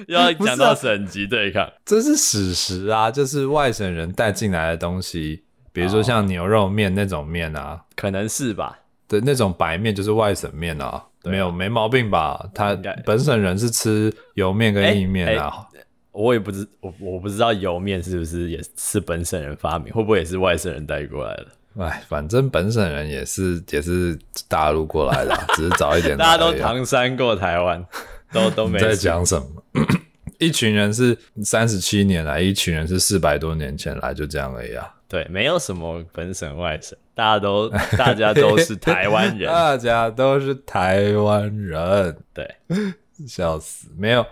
[0.09, 3.11] 又要讲到省级对抗，啊，这是史实啊！
[3.11, 8.79] 就是外省人带进来的东西，比如说像牛肉面那种面啊，可能是吧？
[9.09, 12.49] 对，那种白面就是外省面啊，啊，没有没毛病吧？
[12.55, 15.67] 他本省人是吃油面跟意面啊。
[16.13, 21.47] 我也不知我我不知道油面是不是也是本省人发明，会不会也是外省人带过来的？
[21.79, 26.15] 哎，反正本省人也是也是大陆过来的， 只是早一点。
[26.19, 27.83] 大家都唐山过台湾，
[28.31, 29.47] 都都没在讲什么。
[30.39, 34.87] 一群人是三十七年来，一群人是四百多年前来，就这样而已啊。
[35.13, 42.17] 对，没有什么本省外省，大家都大家都是 台湾人，大家都是台湾人。
[42.33, 42.57] 对，
[43.29, 44.25] 笑死，没有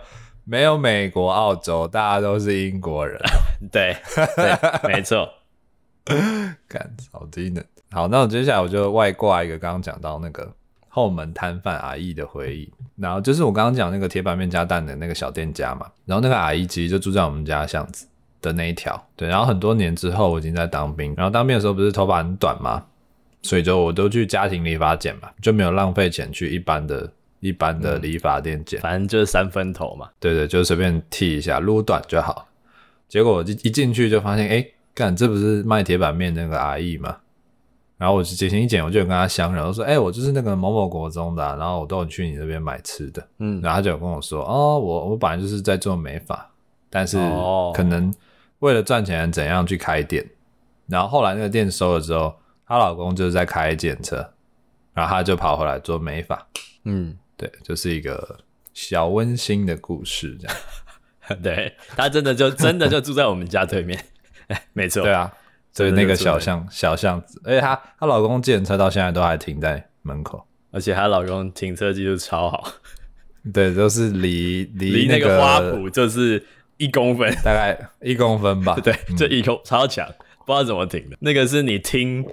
[0.43, 3.15] 没有美国、澳洲，大家都是英国人。
[3.71, 3.95] 对，
[4.35, 5.29] 对，没错。
[6.67, 7.63] 干好低能。
[7.91, 10.51] 好，那我接下来我就外挂一个刚刚讲到那个
[10.87, 18.07] 后门摊贩阿姨的回忆，然后就是我刚刚讲那个铁板面加蛋的那个小店家嘛，然后那个阿姨其实就住在我们家巷子
[18.41, 22.83] 的那一条，对，然后很多年之后我已经在当兵，然后当兵的时候不是头发很短嘛，
[23.41, 32.47] 所以就我都去家庭理发剪嘛，就没有浪费钱去一般的一般的理发店剪，反正就是三分头嘛，对对，就随便剃一下，撸短就好。
[33.07, 34.65] 结果我一一进去就发现，哎。
[34.93, 37.15] 干，这不是卖铁板面那个阿姨吗？
[37.97, 46.45] 然后我就剪型一剪，我就有跟她相认，我说：“哎、欸，我就是那个某某国中的、啊，然后我都有去你那边买吃的。”嗯，然后他就有跟我说：“哦，我我本来就是在做美发，
[46.89, 47.17] 但是
[47.73, 48.13] 可能
[48.61, 50.27] 为了赚钱怎样去开店，
[50.87, 54.33] 然后后来那个店收了之后，她老公就是在开检车，
[54.93, 56.47] 然后她就跑回来做美发。
[56.85, 58.39] 嗯，对，就是一个
[58.73, 60.57] 小温馨的故事，这样。
[61.41, 64.03] 对，她真的就 真的就住在我们家对面，
[64.73, 65.03] 没错。
[65.03, 65.31] 对啊，
[65.73, 72.73] 所以那个小巷小巷子，而且她她老公检车到现在都还停在门口，而且她老公停车技术超好。
[73.51, 76.45] 对，都是离离那个花圃就是
[76.81, 78.75] 一公分，大概一公分吧。
[78.83, 80.07] 对，这一公超强，
[80.45, 81.17] 不知道怎么停的。
[81.19, 82.25] 那个是你听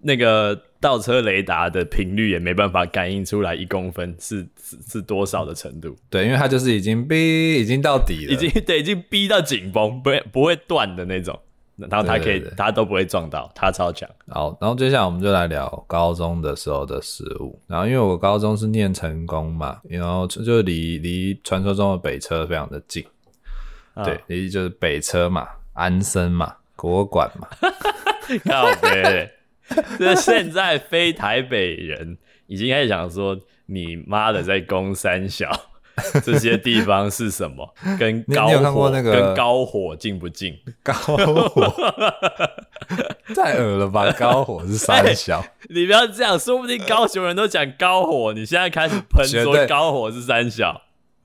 [0.00, 5.94] 那个倒车雷达的频率也没办法感应出来一公分是是是多少的程度。
[6.10, 11.38] 对，因为它就是已经逼已经到底了，已经对已经逼到紧绷，不会不会断的那种。
[11.76, 14.08] 然后他可以，他都不会撞到，他超强。
[14.28, 17.60] 好，然后接下来我们就来聊高中的时候的食物。
[17.66, 23.04] 然后因为我高中是念成功嘛，然后就离离传说中的北车非常的近。
[23.94, 27.48] 啊、对，也就是北车嘛，安森嘛，国馆嘛。
[28.44, 29.30] 靠北，
[29.98, 35.50] 这 现在非台北人已经开始想说，你妈的在攻三小。
[36.24, 37.72] 这些地方是什么？
[38.00, 40.52] 跟高火那个跟高火近不近？
[40.82, 41.72] 高火
[43.32, 44.10] 太恶了吧！
[44.18, 50.82] 高火是三小，欸，你不要这样，说不定高雄人都讲高火，你现在开始喷说高火是三小，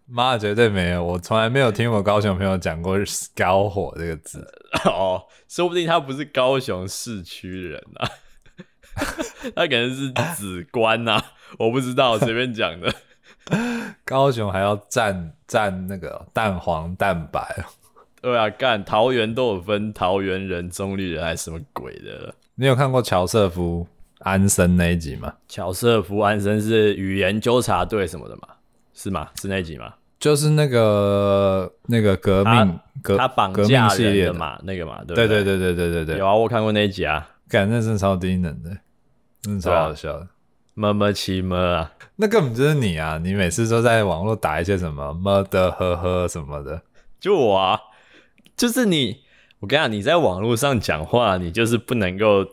[0.10, 2.98] 妈绝对没有，我从来没有听过高雄朋友讲过
[3.36, 4.46] 高火这个字
[4.86, 8.10] 哦，说不定他不是高雄市区人啊，
[9.56, 11.22] 他可能是子官呐，
[11.58, 12.94] 我不知道，随便讲的。
[14.04, 17.64] 高雄还要蘸蘸那个蛋黄蛋白，
[18.22, 22.34] 对啊，干桃园都有分桃园人、中立人还是什么鬼的？
[22.56, 23.88] 你有看过乔瑟夫
[24.20, 25.34] 安森那一集吗？
[25.48, 28.48] 乔瑟夫安森是语言纠察队什么的吗？
[29.02, 29.30] 是吗？
[29.40, 29.94] 是那集吗？
[30.20, 35.58] 就是那个那个革命革他绑架系列嘛，那个嘛，对对对对？
[35.58, 38.70] 对对对,對有啊，我看过那一集啊，感那真超低能的，
[39.42, 40.28] 真的超好笑的，
[40.74, 46.82] 么么七么啊，那根本就是你啊，你每次都在网络打一些什么么的呵呵什么的，
[47.22, 47.80] 就我啊，
[48.58, 49.22] 就是你，
[49.62, 52.46] 我跟你讲，你在网络上讲话，你就是不能够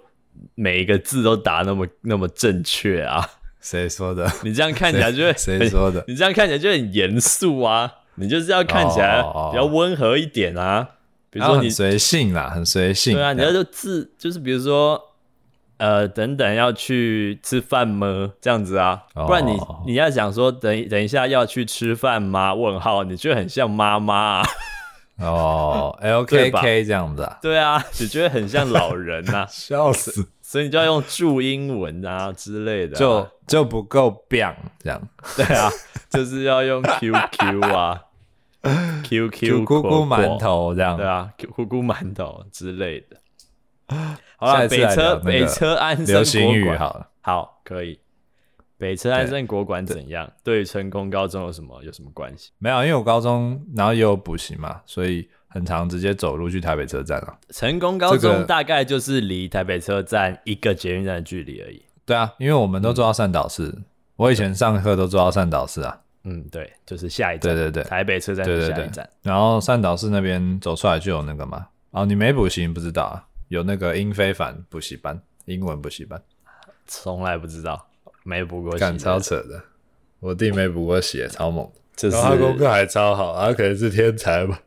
[0.54, 3.28] 每一个字都打那么那么正确啊。
[3.66, 4.30] 谁说的？
[4.44, 6.04] 你这样看起来就会谁说的？
[6.06, 7.92] 你这样看起来就很严肃啊！
[8.14, 10.88] 你就是要看起来比较温和一点啊。
[11.30, 13.14] 比如说你随性啦，很随性。
[13.14, 15.02] 对啊，你要就自就是比如说。
[15.78, 18.32] 呃，等等，要去吃饭吗？
[18.40, 19.76] 这样子啊，不然你、oh.
[19.86, 22.54] 你要想说等等一下要去吃饭吗？
[22.54, 24.46] 问号，你觉得很像妈妈啊？
[25.20, 27.38] 哦、 oh,，LKK 这样子啊？
[27.42, 29.46] 对啊，你觉得很像老人啊？
[29.52, 30.26] 笑死！
[30.48, 35.08] 所以你就要用注英文啊之类的、啊，就就不够 biang 这样。
[35.36, 35.68] 对啊，
[36.08, 38.00] 就是要用 QQ 啊
[39.02, 40.96] ，QQ 姑姑馒头这样。
[40.96, 43.16] 对啊，姑姑馒头之类的。
[44.36, 47.98] 好了，北车北车安生国馆好了，好可以。
[48.78, 50.32] 北车安生国馆怎样？
[50.44, 52.52] 对成功高中有什么有什么关系？
[52.58, 57.34] 没有，因为我高中然后也有补习嘛，所以很常直接走路去台北车站啊。
[57.48, 61.82] 成功高中大概就是离台北车站一个捷运站的距离而已。
[62.04, 63.84] 对啊，因为我们都坐到善导寺，嗯、
[64.16, 65.98] 我以前上课都坐到善导寺啊。
[66.24, 67.54] 嗯，对，就是下一站。
[67.54, 68.76] 对对对，台北车站是下一站。
[68.76, 71.66] 对对对，然后善导寺那边走出来就有那个嘛。
[71.92, 73.24] 哦，你没补习，不知道啊。
[73.48, 76.20] 有那个英非凡补习班，英文补习班，
[76.86, 77.88] 从来不知道，
[78.24, 79.62] 没补过习，干超扯的。
[80.20, 84.60] 我弟没补过习，超猛，这是他功课还超好，他可能是天才吧？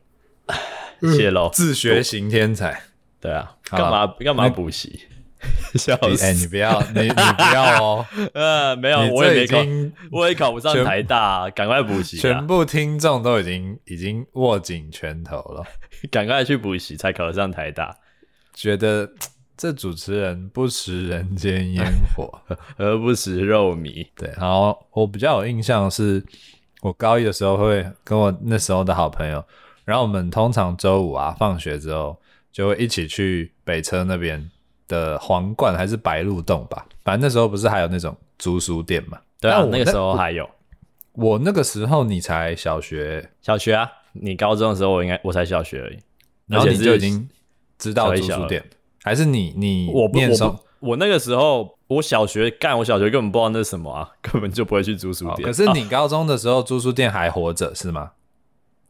[1.02, 2.82] 谢喽，自学型天才。
[3.20, 5.00] 对啊，干嘛干嘛补习？
[5.74, 6.22] 笑死！
[6.22, 8.06] 哎，你不要，你你不要哦。
[8.34, 9.56] 呃，没有，我也没考，
[10.10, 12.18] 我也考不上台大，赶快补习。
[12.18, 15.64] 全部听众都已经已经握紧拳头了，
[16.12, 17.96] 赶快去补习才考得上台大。
[18.52, 19.10] 觉得
[19.56, 22.30] 这主持人不食人间烟火，
[22.76, 24.06] 而不食肉糜。
[24.16, 26.22] 对，然后我比较有印象是，
[26.82, 29.42] 我高一的时候会跟我那时候的好朋友，
[29.84, 32.16] 然后我们通常周五啊放学之后
[32.52, 34.50] 就会一起去北车那边
[34.88, 39.18] 的皇冠还是白鹿洞吧，反正那时候不是还有那种租书店嘛？
[39.40, 40.48] 对啊，那个时候还有。
[41.12, 43.90] 我那个时候你才小学，小学啊？
[44.12, 45.98] 你高中的时候我应该我才小学而已，
[46.46, 47.28] 然后你就已经。
[47.80, 48.62] 知道租书店，
[49.02, 55.46] 还是你你我不我不我那个时候我小学干，我小学根本不知道那是什么啊， 根本就不会去租书店。
[55.46, 58.10] 可是你高中的时候租书店还活着是吗？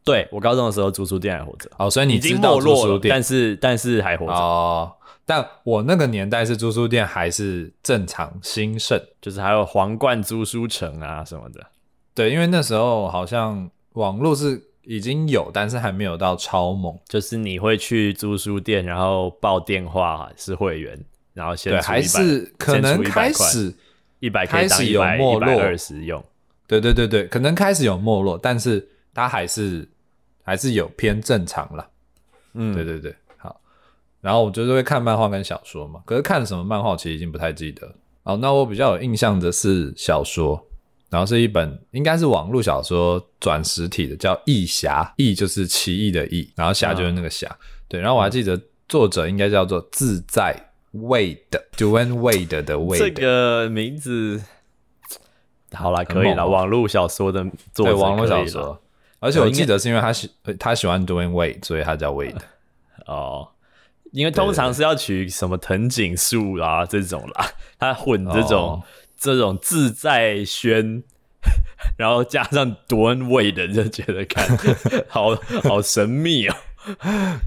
[0.03, 1.69] 对，我高中的时候租书店还活着。
[1.77, 4.91] 哦，所以你知道租书店，但是但是还活着哦。
[5.25, 11.65] 但我那个年代是租书店还是正常兴盛，就是还有皇冠租书城啊什么的。
[12.13, 16.97] 对，因为那时候好像网络是已经有，但是还没有到超猛。
[17.07, 20.99] 就是你会去租书店，然后报电话是会员，
[21.33, 23.73] 然后先对，还是可能开始
[24.19, 26.21] 一百开始有没落，二十用。
[26.67, 29.87] 对对对对，可能开始有没落，但是它还是
[30.43, 31.87] 还是有偏正常了。
[32.53, 33.59] 嗯，对对对，好。
[34.19, 37.95] 然后我就是会看漫画跟小说嘛，可是看什么漫画其实已经不太记得。
[38.23, 40.63] 哦，那我比较有印象的是小说，
[41.09, 47.47] 然后是一本应该是网络小说转实体的，叫《异侠》，异就是奇异的异，然后侠就是那个侠。
[47.49, 47.57] 嗯、
[47.87, 50.55] 对，然后我还记得作者应该叫做自在
[50.93, 52.97] Wade，Dwayne Wade 的 Wade。
[52.99, 54.41] 这个名字。
[55.73, 56.45] 好了，可以了。
[56.45, 57.43] 网络小说的
[57.73, 58.80] 作者，对，网络小说，
[59.21, 62.35] 而且我记得是因为他喜他喜欢 Dwayne Wade，所以他叫 Wade。
[63.05, 63.47] 哦，
[64.11, 67.45] 因为通常是要取什么藤井树啦这种啦，
[67.79, 68.83] 他混这种、哦、
[69.17, 71.03] 这种自在轩，
[71.97, 74.45] 然后加上 Dwayne Wade，就觉得看
[75.07, 76.55] 好好神秘哦，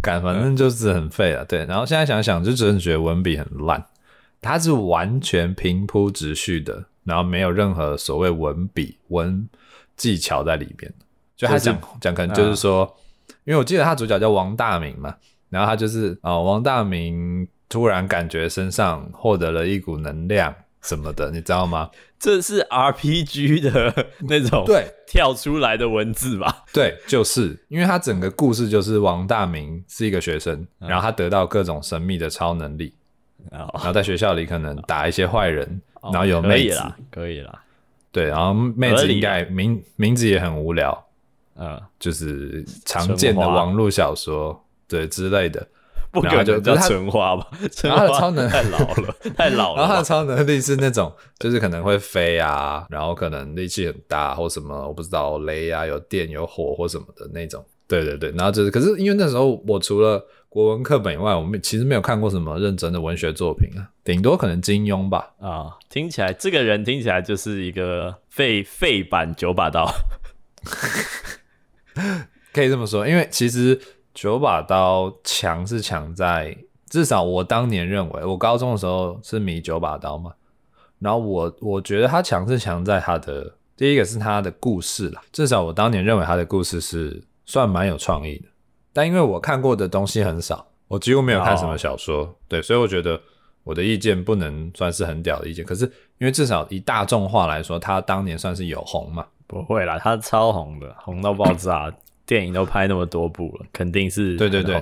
[0.01, 1.45] 感反正就是很废了。
[1.45, 3.85] 对，然后现在想想，就真的觉得文笔很烂，
[4.41, 6.87] 他是完全平铺直叙的。
[7.05, 9.47] 然后没有任何所谓文笔、文
[9.95, 10.91] 技巧在里边，
[11.37, 12.85] 就他讲讲可能就是说，
[13.29, 15.15] 嗯、因为我记得他主角叫王大明嘛，
[15.51, 21.91] 然后他就是啊、哦，王大明突然感觉身上获得了一股能量什么的，你知道吗？
[22.19, 24.87] 这是 RPG 的那种对。
[25.07, 26.65] 跳出来的文字吧？
[26.73, 27.57] 对，就是。
[27.69, 32.93] 因为他整个故事就是王大明是一个学生，嗯、然后他得到各种神秘的超能力，
[33.53, 35.81] 嗯、然后在学校里可能打一些坏人。
[36.13, 37.63] 然后有妹子，哦、可以啦，
[38.13, 41.07] 对，然后妹子应该名名字也很无聊，
[41.57, 45.67] 嗯，就是常见的网络小说，对之类的，
[46.11, 47.47] 不可能叫春花吧？
[47.83, 49.81] 然后他的超能太老了，太老了。
[49.83, 57.65] 然后他的超能力是那种，就是可能会飞啊，然后可能力气很大或什么，我不知道雷啊，有电有火或什么的那种。
[57.87, 65.31] 对对对，然后就是，可是因为那时候我除了国文课本以外，我们其实没有看过什么认真的文学作品啊，顶多可能金庸吧。
[65.39, 69.87] 啊、哦，听起来这个人听起来就是一个废废版九把刀，
[72.53, 73.07] 可以这么说。
[73.07, 73.81] 因为其实
[74.13, 76.57] 九把刀强是强在，
[76.89, 80.33] 至少我当年认为，我高中的时候是迷九把刀嘛。
[81.01, 88.47] 然后我我觉得他强是强在他的第一个是他的故事啦，至少我当年认为他的故事是算蛮有创意的。
[88.93, 93.21] 但因为我看过的东西很少，我几乎没有看什么小说对，所以我觉得
[93.65, 95.65] 我的意见不能算是很屌的意见。
[95.65, 95.85] 可是
[96.19, 99.27] 因为至少以大众化来说，他当年算是有红嘛？
[99.47, 101.93] 不会啦，他超红的，红到爆炸，
[102.27, 104.77] 电影都拍那么多部了，肯定是对对对。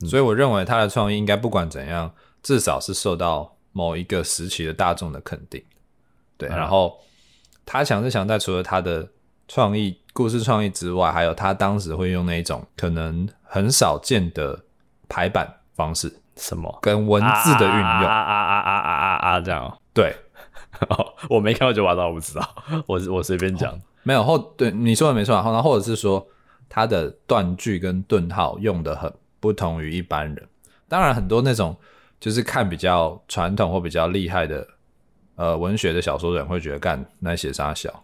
[0.00, 2.12] 嗯、所以我认为他的创意应该不管怎样，
[2.42, 5.62] 至少是受到某一个时期的大众的肯定。
[6.36, 6.98] 对，嗯、然后
[7.64, 9.08] 他强是强在除了他的
[9.48, 9.98] 创意。
[10.14, 14.56] 故事创意之外，还有他当时会用那种可能很少见的
[15.08, 19.76] 排版方式，什么跟文字的运用啊啊啊啊啊啊啊这样。
[19.92, 20.14] 对，
[21.28, 22.64] 我没看过九把刀，我不知道。
[22.86, 25.34] 我我随便讲，没有后对你说的没错。
[25.34, 26.26] 然后或者是说
[26.68, 30.48] 他的断句跟顿号用的很不同于一般人。
[30.88, 31.76] 当然，很多那种
[32.20, 34.66] 就是看比较传统或比较厉害的
[35.36, 38.02] 呃文学的小说的人会觉得干那写啥小。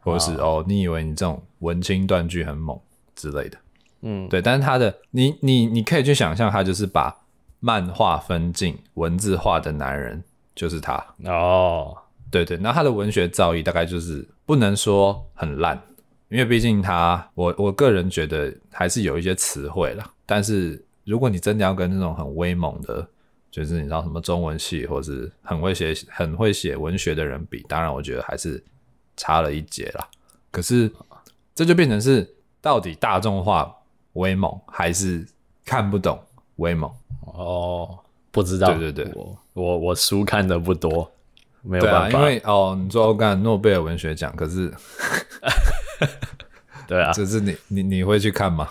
[0.00, 2.80] 或是哦，你以为你这种文青断句很猛
[3.14, 3.58] 之类的，
[4.00, 4.40] 嗯，对。
[4.40, 7.14] 但是他的，你你你可以去想象，他就是把
[7.60, 10.24] 漫画分镜文字化的男人，
[10.58, 10.94] 就是他
[11.24, 11.96] 哦。
[12.30, 15.80] 对对，那他的文学造诣大概就是不能说很烂，
[16.28, 20.10] 因为毕竟他，我我个人觉得还是有一些词汇啦。
[20.26, 23.08] 但是如果你真的要跟那种很威猛的，
[23.50, 28.62] 就是你知道什么中文系或是很会写很会写文学的人比，当然我觉得还是。
[29.20, 30.08] 差了一截啦，
[30.52, 30.88] 可是
[31.52, 33.68] 这就变成是到底大众化
[34.12, 35.26] 威猛还是
[35.64, 36.16] 看不懂
[36.58, 36.88] 威猛
[37.22, 37.98] 哦？
[38.30, 41.10] 不知道，对对对，我我我书看的不多，
[41.62, 44.72] 没有办法，啊、因为哦，你说我干诺贝尔文学奖，可是
[46.86, 48.68] 对啊，就是你你你会去看吗？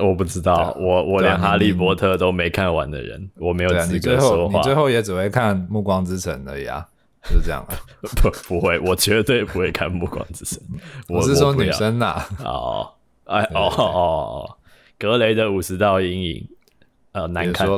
[0.00, 6.86] 我不知道，啊、我我连哈利波特都没看完的人，我没有资格说话，你最后也只会看暮光之城而已啊。
[7.24, 7.76] 就是这样啊，
[8.20, 10.58] 不不会，我绝对不会看《暮光之城》。
[11.08, 12.20] 我是说女生呐。
[12.42, 12.90] 哦，
[13.26, 14.56] 哎，哦哦哦，
[14.98, 16.48] 格雷的五十道阴影，
[17.12, 17.68] 呃，难看。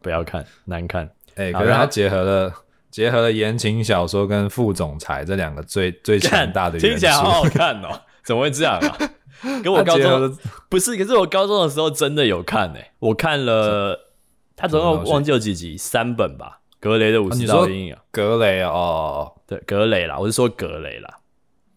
[0.00, 1.10] 不要看，难看。
[1.34, 2.52] 哎，可是他结合了
[2.90, 8.02] 结合了言情小说跟副总裁这两个最 最强大的元素，听起来好好看哦。
[8.24, 8.98] 怎么会这样啊？
[9.62, 10.36] 跟我高中
[10.68, 14.12] 不是，可是我高中的时候真的有看诶，我看了，
[14.56, 16.60] 他总共忘记有几集，三本吧。
[16.80, 21.18] 格雷的五十道阴影啊，格雷哦，对，格雷啦，我是说格雷啦，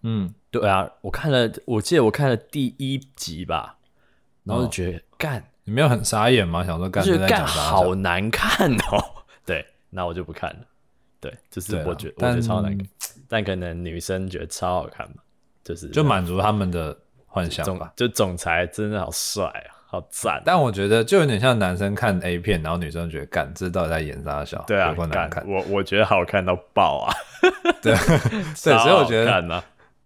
[0.04, 3.78] 嗯，对啊，我看了，我记得我看了第一集吧，
[4.44, 6.66] 然后就觉得干、哦，你没有很傻眼吗？
[6.66, 9.02] 想说干，就是干好难看哦。
[9.48, 10.60] 对，那我就不看了。
[11.22, 12.86] 对，就是我觉得我觉得超难看，
[13.30, 15.24] 但可能女生觉得超好看嘛，
[15.64, 17.94] 就是就满足他们的幻想吧。
[17.96, 20.44] 就总裁真的好帅啊，好赞。
[20.46, 24.62] 但我觉得就有点像男生看 A 片，然后女生觉得干，这到底在演啥小？
[24.68, 25.42] 对啊，难看。
[25.48, 27.14] 我我觉得好看到爆啊。
[27.82, 29.64] 对， 对，所以我觉得。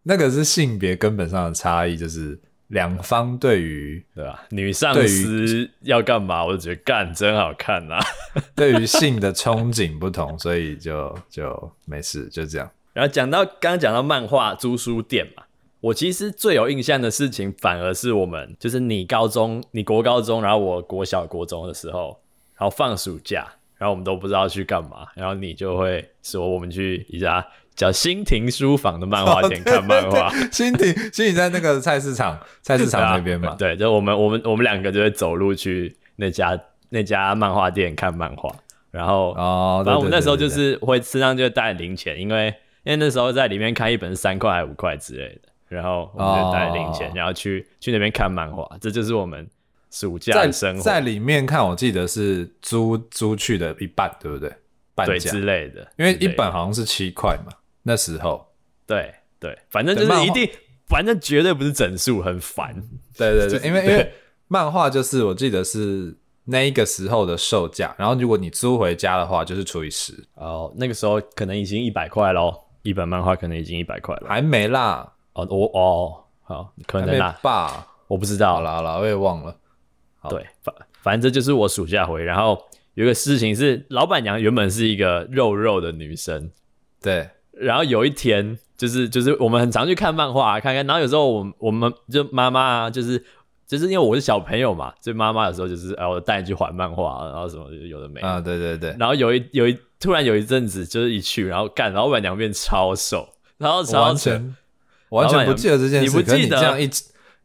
[0.07, 4.45] 那个是性别根本上的差异，就是两方对于对吧？
[4.49, 8.05] 女上司要干嘛，我就觉得干真好看呐、啊。
[8.55, 12.69] 对于性的憧憬不同，所以就就没事，就这样。
[12.93, 15.43] 然后讲到刚刚讲到漫画租书店嘛，
[15.79, 22.19] 我其实最有印象的事情，反而是我们就是你高中、你国高中，然后我国小、国中的时候，
[22.57, 23.47] 然后放暑假，
[23.77, 27.45] 然后我们都不知道去干嘛，然后你就会说我们去一家。
[27.75, 33.53] 叫新亭书房的漫画店看漫画， 新亭新亭在那个菜市场 菜市场那边嘛？
[33.55, 36.57] 对，就我们我们我们两个就会走路去那家
[36.89, 38.49] 那家漫画店看漫画，
[38.91, 42.47] 然后哦，然后我们那时候就是会身上就带零钱，因为
[42.83, 49.45] 因为那时候在里面看一本是三块还是五块之类的，然后我们就带零钱，然后去去那边看漫画，这就是我们
[49.91, 50.81] 暑假的生活。
[50.81, 54.49] 在里面看，我记得是租租去的一半，对不对？
[54.93, 57.51] 半价对之类的，因为一本好像是七块嘛。
[57.87, 58.47] 那时候，
[58.87, 60.49] 对对，反正就是一定，
[60.87, 62.75] 反正绝对不是整数，很烦。
[63.15, 64.11] 对对对， 因为因为
[64.47, 70.13] 漫画就是我记得是那一个时候的售价，然后如果你租回家的话，就是除以十。
[70.33, 74.27] 哦，那个时候可能已经一百块喽，一本漫画可能已经一百块了。
[74.27, 79.55] 还没啦，哦我哦，好，可能啦吧，我不知道，好啦好啦，我也忘了。
[80.27, 82.59] 对，反反正这就是我暑假回，然后
[82.95, 86.49] 有一个事情是，老板娘原本是一个肉肉的女生，
[86.99, 87.29] 对。
[87.59, 90.85] 然后有一天，就是就是我们很常去看漫画啊，看看。
[90.85, 93.23] 然后有时候我们我们就妈妈啊，就是
[93.65, 98.95] 就是因为我是小朋友嘛，所以妈妈有时候就是哎，我带你去还漫画，然后什么就有的没啊，对对对。
[98.99, 104.55] 然后有一有一突然有一阵子，就是一去，然后干老板娘变超瘦，然后超完全
[105.09, 106.57] 完全不记得这件事，你不记得？
[106.57, 106.89] 你这样一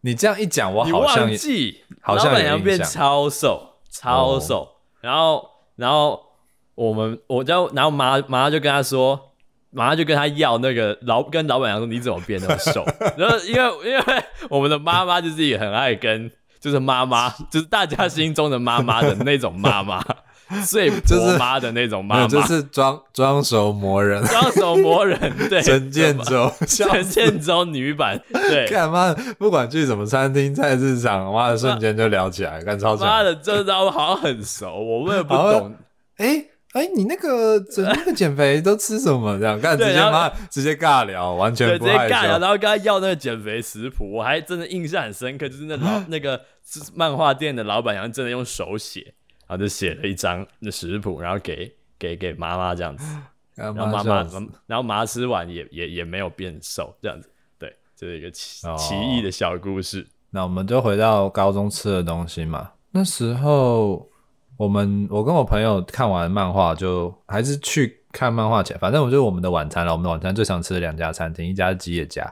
[0.01, 4.63] 你这样一讲，我好像忘记，好像老板娘变超瘦，超瘦。
[4.63, 4.69] 哦、
[5.01, 6.21] 然后然后
[6.75, 9.29] 我们我就然后妈妈就跟他说。
[9.71, 12.85] 马上就跟他要那个老跟老板娘说，你怎么变那么瘦？
[13.17, 14.05] 然后因为因为
[14.49, 20.05] 我们的妈妈就是也很爱跟就是妈妈就是大家心中的妈妈的那种妈妈，
[20.67, 25.19] 最婆妈的那种妈妈，就是装装熟魔人，装熟魔人，
[25.49, 29.15] 对，陈建州，陈建州女版，对，干嘛？
[29.39, 35.77] 不管去什么餐厅菜市场，妈的瞬间就聊起来，干超妈的，这招好像很熟，我们也不懂，
[36.17, 36.45] 哎。
[36.73, 39.37] 哎、欸，你那个整那个减肥都吃什么？
[39.41, 42.03] 这样 干直接妈直接尬聊，完全不害羞。
[42.03, 46.41] 直接尬聊，然后跟他要那个减肥食谱，我还真的印象很深刻，就是那老那个
[46.95, 49.15] 漫画店的老板娘真的用手写，
[49.49, 53.05] 然后就写了一张那食谱，然后给给给妈妈这样子，
[53.57, 54.25] 然后妈妈
[54.67, 60.07] 然后妈吃完也也也没有变瘦，这样子，对，这是一个奇奇异的小故事。
[60.31, 64.09] 那我们就回到高中吃的东西嘛，那时候。
[64.61, 69.93] 我们我跟我朋友看完漫画，就还是去看漫画前，反正我就是我们的晚餐了。
[69.93, 72.23] 我们的晚餐最常吃的两家餐厅，一家是吉野家，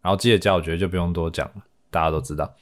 [0.00, 1.54] 然后吉野家我觉得就不用多讲了，
[1.90, 2.54] 大家都知道。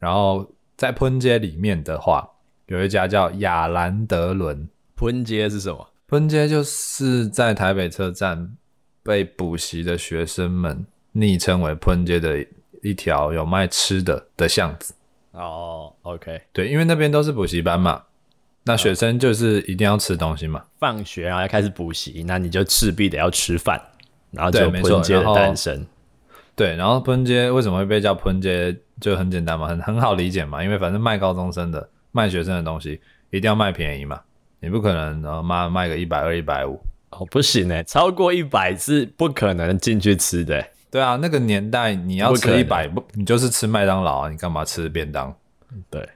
[0.00, 0.44] 然后
[0.76, 2.28] 在喷街里面的话，
[2.66, 4.68] 有一家叫亚兰德伦。
[4.96, 5.90] 喷街是什么？
[6.08, 8.56] 喷街就是在台北车站
[9.04, 12.44] 被补习的学生们昵称为喷街的
[12.82, 14.94] 一条有卖吃的的巷子。
[15.30, 18.02] 哦，OK，对，因为那边都是补习班嘛。
[18.64, 20.62] 那学生就是一定要吃东西嘛？
[20.78, 23.80] 放学然后要开始补习，那你就势必得要吃饭，
[24.30, 25.84] 然后就喷街的诞生。
[26.54, 28.76] 对，然后喷街为什么会被叫喷街？
[29.00, 33.00] 就很简单嘛，很很好理解嘛，因为反正卖高中生的、卖学生的东西，
[33.30, 34.20] 一定要卖便宜嘛，
[34.60, 36.78] 你不可能然后卖卖个一百二、一百五
[37.10, 40.64] 哦，不行诶，超过一百是不可能进去吃的。
[40.88, 45.34] 对啊，那个年代你要吃一百不，你就是吃麦当劳啊，你干嘛吃便当？
[45.90, 46.08] 对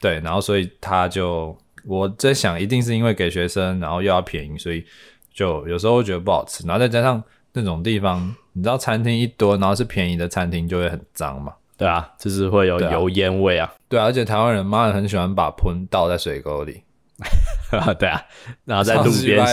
[0.00, 1.56] 对，然后所以他就。
[1.86, 4.84] 我在想，一定是因为给学生，然后又要便宜，所以
[5.32, 6.66] 就有时候会觉得不好吃。
[6.66, 7.22] 然后再加上
[7.52, 11.52] 那种地方，你知道，餐厅一多，然后是便宜的餐厅，就会很脏嘛。
[11.78, 13.72] 对啊，就是会有油烟味啊。
[13.88, 16.82] 对啊，而且台湾人妈的很喜欢把喷倒在水沟里。
[17.98, 18.22] 对啊，
[18.64, 19.46] 然后在路边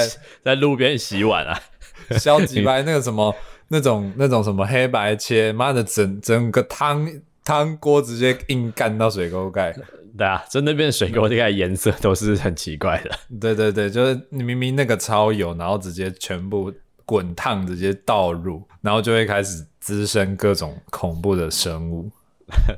[0.43, 1.59] 在路边洗碗啊，
[2.17, 3.34] 消极白那个什么
[3.69, 7.09] 那种那种什么黑白切，妈的整整个汤
[7.43, 9.75] 汤锅直接硬干到水沟盖。
[10.18, 13.11] 对啊，就那边水沟这个颜色都是很奇怪的。
[13.41, 16.72] 对对对，就是你明明那个超油，然后直接全部
[17.05, 22.11] 滚烫，直接倒入，然后就会开始滋生各种恐怖的生物。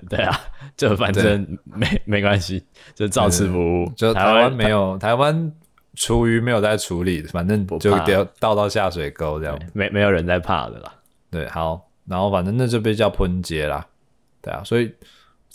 [0.09, 0.39] 对啊，
[0.77, 2.63] 就反正没没关系，
[2.93, 3.91] 就照吃不误。
[3.95, 5.51] 就台湾没有台湾
[5.95, 10.93] 厨余没有在处理，反正就掉倒到下水沟这样，没没有人在怕的啦。
[11.29, 13.85] 对，好，然后反正那就被叫喷街啦。
[14.41, 14.93] 对啊，所以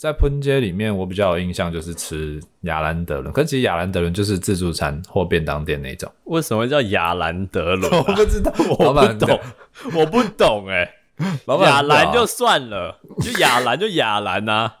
[0.01, 6.11] 在喷街里面，我比较有印象就是吃亚兰德伦，可是其实亚兰德伦就是自助餐或便当店那种。
[6.23, 7.97] 为什么叫亚兰德伦、啊？
[8.09, 9.39] 我不知道，我不懂，
[9.93, 10.77] 我不懂哎、
[11.17, 11.37] 欸。
[11.65, 14.71] 亚兰就算了，就亚兰就亚兰呐，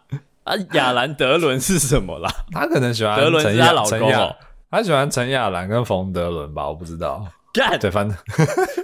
[0.43, 2.27] 啊，亚兰德伦是什么啦？
[2.51, 4.35] 他可能喜欢德伦是他老公哦，
[4.71, 6.67] 他喜欢陈亚兰跟冯德伦吧？
[6.67, 7.23] 我不知道。
[7.53, 8.17] 干，对，反正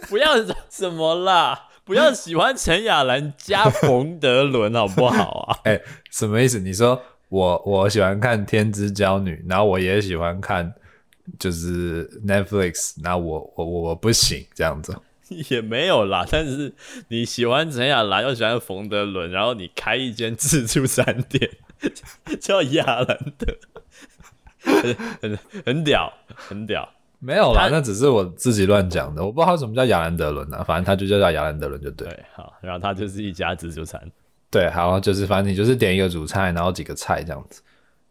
[0.08, 0.34] 不要
[0.70, 5.60] 什么啦，不要喜欢陈雅兰加冯德伦好不好啊？
[5.66, 6.60] 哎、欸，什么意思？
[6.60, 10.74] 你说我我喜欢看《天之娇女》，然后我也喜欢看
[11.40, 14.96] 就是 Netflix，那我我我不行这样子。
[15.50, 16.74] 也没有啦，但是
[17.08, 21.50] 你喜欢陈雅兰，又喜欢冯德伦，然后你开一间自助餐店
[22.40, 23.58] 叫雅兰德，
[24.60, 26.94] 很很很屌，很屌。
[27.20, 32.08] 没有啦，那只是我自己乱讲的，我不知道他什么叫亚兰德伦啊，反正他就叫叫亚兰德伦就对。
[32.08, 34.02] 对，好，然后他就是一家自助餐。
[34.50, 37.62] 对，好，就是反正你就是点一个主菜，然后几个菜这样子。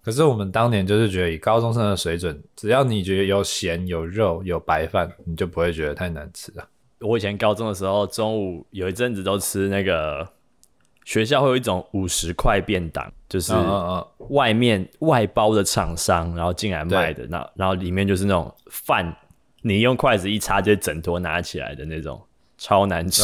[0.02, 6.66] 可是我们当年就是觉得以高中生的水准，只要你觉得有咸、有肉、有白饭，你就不会觉得太难吃啊。
[7.00, 10.26] 我以前高中的时候，中午有一阵子都吃那个
[11.07, 13.54] 学校会有一种五十块便当，就是
[14.30, 19.16] 外面外包的厂商然后进来卖的，那然后里面就是那种饭，
[19.62, 22.20] 你用筷子一插就整坨拿起来的那种，
[22.59, 23.22] 超难吃，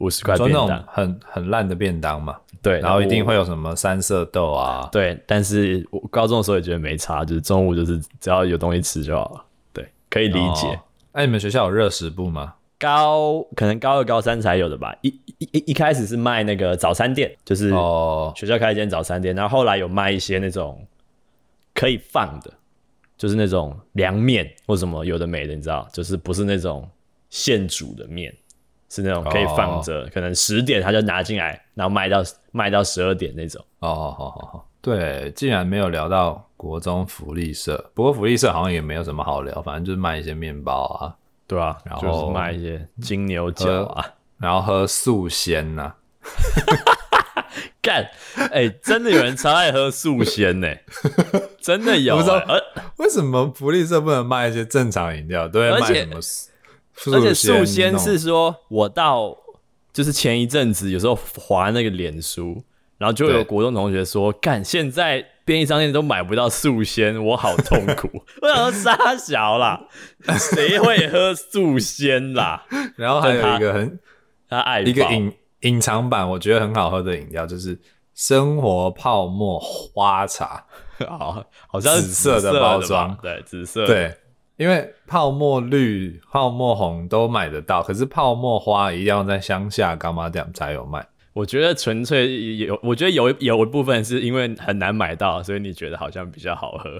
[0.00, 2.36] 五十块便当，很很烂的便当嘛。
[2.60, 4.88] 对，然后一定会有什么三色豆啊。
[4.90, 9.44] 对，但是我高中的时候也觉得没差，就是中午就是只要有东西吃就好了。
[9.72, 10.76] 对，可以理解。
[11.12, 12.54] 哎，你们学校有热食部吗？
[12.78, 17.70] 高可能高二高三才有的吧，一一一一开始是卖那个早餐店，就是
[18.34, 20.86] 学校开一间早餐店，然后后来有卖一些那种
[21.74, 22.52] 可以放的，
[23.16, 26.86] 就是那种凉面或什么有的没的，你知道，就是不是那种
[27.30, 28.34] 现煮的面，
[28.90, 32.22] 是那种可以放着，可能十点他就拿进来，然后卖到
[32.52, 33.64] 卖到十二点那种。
[33.78, 41.16] 哦，好好好好，对，竟然没有聊到国中福利社，不过福利社好像也没有什么好聊，反正就是卖一些面包啊。
[41.46, 44.04] 对啊，然后就是卖一些金牛角啊，
[44.38, 45.96] 然后喝素鲜呐、啊。
[47.80, 48.02] 干，
[48.50, 50.84] 哎、欸，真的有人超爱喝素鲜呢、欸，
[51.60, 52.20] 真的有、欸。
[52.20, 52.44] 不知道
[52.98, 59.36] 为什么福利社不能卖一些正常饮料，都会卖什么素而且素鲜是说，我到
[59.92, 62.64] 就是前一阵子有时候滑那个脸书，
[62.98, 65.24] 然后就有国中同学说，干现在。
[65.46, 68.10] 便利商店都买不到素鲜，我好痛苦。
[68.42, 69.80] 我想说杀小啦，
[70.36, 72.66] 谁会喝素鲜啦？
[72.96, 73.98] 然后还有一个很
[74.50, 77.78] 他爱一个隐隐藏版，我觉得很好喝的饮料，就是
[78.12, 80.64] 生活泡沫花茶。
[81.06, 83.86] 好， 好像是紫色的包装，对，紫色。
[83.86, 84.12] 对，
[84.56, 91.06] 因为泡沫绿、泡沫红都买得到，可是泡沫花一定要在乡下干妈店才有卖。
[91.36, 96.90] 我觉得纯粹有，我觉得有有一部分是因为很难买到，所以你觉得好像比较好喝。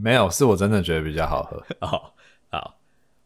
[0.00, 1.60] 没有，是我真的觉得比较好喝。
[1.80, 2.00] 哦，
[2.48, 2.74] 好，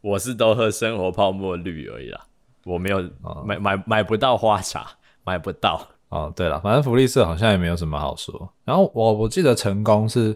[0.00, 2.22] 我是都喝生活泡沫绿而已啦，
[2.64, 3.06] 我没有
[3.44, 4.86] 买买买不到花茶，
[5.24, 5.86] 买不到。
[6.08, 8.50] 哦，对了，反正福利社好像也没有什么好说。
[8.64, 10.34] 然后我我记得成功是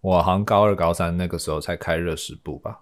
[0.00, 2.80] 我好像高二高三那个时候才开热食部吧。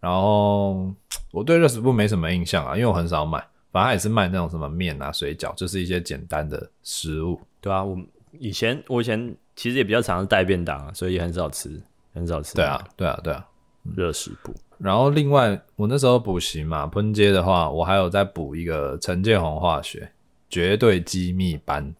[0.00, 0.92] 然后
[1.30, 3.46] 我对热食部没什么印象啊，因为我很少买。
[3.76, 7.38] 反正也是卖那种什么面啊、水饺，就是一些简单的食物。
[7.60, 7.94] 对啊，我
[8.38, 11.78] 以前我以前其实也比较常带便当，所以也很少吃，
[12.14, 12.54] 很少吃。
[12.54, 13.46] 对啊，对啊，对啊，
[13.94, 14.54] 热食补。
[14.78, 20.10] 然后另外我那时候补习嘛，喷街的话，我还有在补一个陈建宏化学
[20.48, 21.94] 绝对机密班。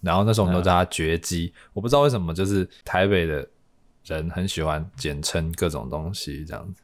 [0.00, 3.44] 然后那时候我们都叫它绝机，啊、我不知道为什么，就是台北的
[4.04, 6.80] 人很喜欢简称各种东西这样子。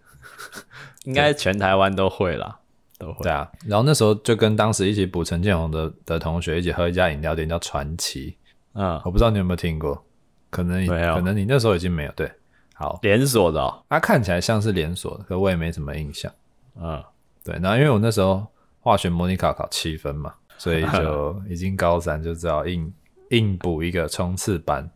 [1.06, 2.58] 应该全台湾都会啦。
[2.98, 8.36] 对啊，然后那时候就跟当时一起补陈建宏的的同学一起喝一家饮料店叫传奇，
[8.74, 10.02] 嗯，我不知道你有没有听过，
[10.48, 12.12] 可能可能你那时候已经没有。
[12.12, 12.30] 对，
[12.74, 16.32] 好，连锁的，哦，它看起来像是连锁的，可我也没什么印象。
[16.80, 17.02] 嗯，
[17.44, 18.46] 对，然后因为我那时候
[18.80, 22.92] 化学模拟考考七分嘛，所以 就已经高三就知道硬
[23.30, 24.88] 硬补一个冲刺班。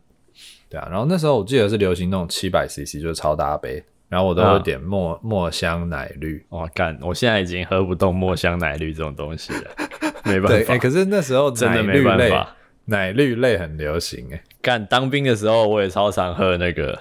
[0.69, 3.83] 对啊，然后那时候我记得是流行那种七百 CC，就是超大杯。
[4.09, 6.97] 然后我都会点墨、啊、墨香奶绿，哇干！
[7.01, 9.71] 我现在已经喝不动墨香奶绿这种东西了，
[10.25, 10.73] 没办法。
[10.73, 12.55] 哎、欸，可是那时候真的没办法，
[12.85, 14.43] 奶绿类很流行哎。
[14.61, 16.99] 干当兵的时候，我也超常喝那个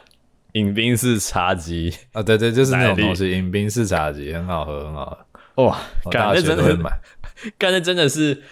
[0.53, 5.65] 饮冰式茶几啊，对对，就是那种东西，饮冰式茶几很好喝，很好喝。
[5.65, 5.79] 哇，
[6.11, 6.91] 干那真的很买，
[7.59, 8.43] 干，那真的是，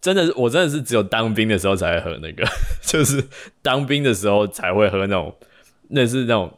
[0.00, 2.44] 真的是，我真的是只有当兵的时候才会喝那个，
[2.82, 3.24] 就是
[3.62, 5.34] 当兵的时候才会喝那种，
[5.88, 6.56] 那是那种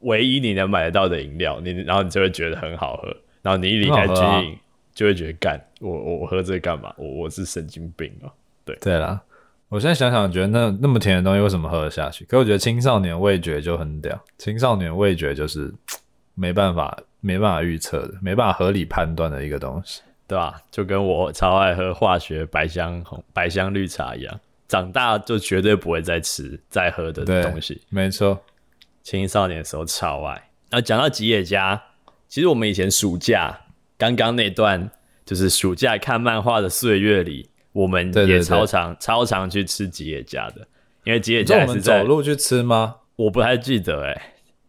[0.00, 4.58] 唯一你能买得到的饮料，你然后你就会觉得很好喝，然后你一离开军营
[4.94, 6.92] 就会觉得干，我我我喝这个干嘛？
[6.96, 8.32] 我我是神经病啊！
[8.64, 9.20] 对对啦，
[9.68, 12.24] 我现在想想，觉得那那么甜的东西为什么喝得下去？
[12.24, 15.72] 可我觉得青少年味觉就很屌，青少年味觉就是
[16.34, 20.00] 没办法没办法预测的，没办法合理判断的一个东西。
[20.26, 20.58] 对吧？
[20.70, 27.78] 就跟我超爱喝化学百香红、百香绿茶一样，长大就绝对不会再吃、再喝的东西。
[27.90, 28.40] 没错，
[29.04, 30.32] 青少年的时候超爱。
[30.70, 31.80] 然后讲到吉野家，
[32.26, 33.60] 其实我们以前暑假
[33.96, 34.90] 刚刚那段，
[35.24, 40.66] 就是暑假看漫画的岁月里，我们也超常、超常去吃吉野家的。
[41.04, 42.96] 因为吉野家是走路去吃吗？
[43.16, 44.22] 我不太记得哎、欸。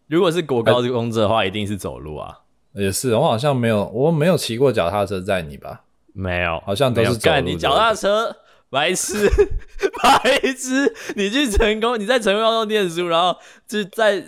[0.06, 2.42] 如果是国高工资的话，一定是走路啊。
[2.74, 5.84] 也是，我好像没有，我没有骑过脚踏车载你吧？
[6.12, 7.40] 没有，好像都是走路。
[7.40, 8.36] 你脚踏车，
[8.70, 9.28] 白痴，
[10.02, 10.92] 白痴！
[11.14, 13.36] 你去成功，你在成功高中念书，然后
[13.66, 14.22] 就在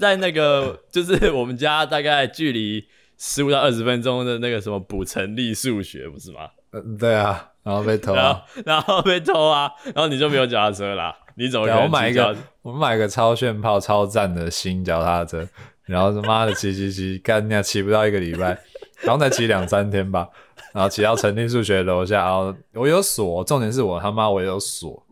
[0.00, 2.84] 在那个，就是我们家大概距离
[3.18, 6.48] 十五到二十分钟的那个什么补成立数学，不是吗？
[6.72, 11.14] 嗯，对啊，然后被偷啊，然后被偷啊，然后你就没有脚踏车啦。
[11.34, 11.84] 你怎么可能？
[11.84, 15.46] 我买一个，我买一个超炫炮、超赞的新脚踏车。
[15.84, 18.56] 然后他妈的骑骑骑，干你娘骑不到一个礼拜，
[19.00, 20.28] 然后再骑两三天吧，
[20.72, 25.06] 然后骑到成立数学楼下，然后我有锁，重点是我他妈我有锁，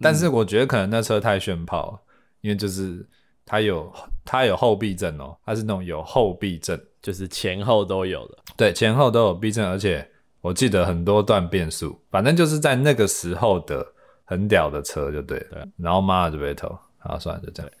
[0.00, 1.98] 但是我觉得可能那车太炫炮，
[2.40, 3.06] 因为就是
[3.44, 3.92] 它有
[4.24, 10.08] 它有后避震哦，它是那种有后避震，就是前后都有的，对，前后都有避震，而且
[10.40, 13.86] 我记得很多段变速，反正就是在那个时候的
[14.24, 17.72] 很屌的车就对了，对，然后妈的就被偷，好算了就这样，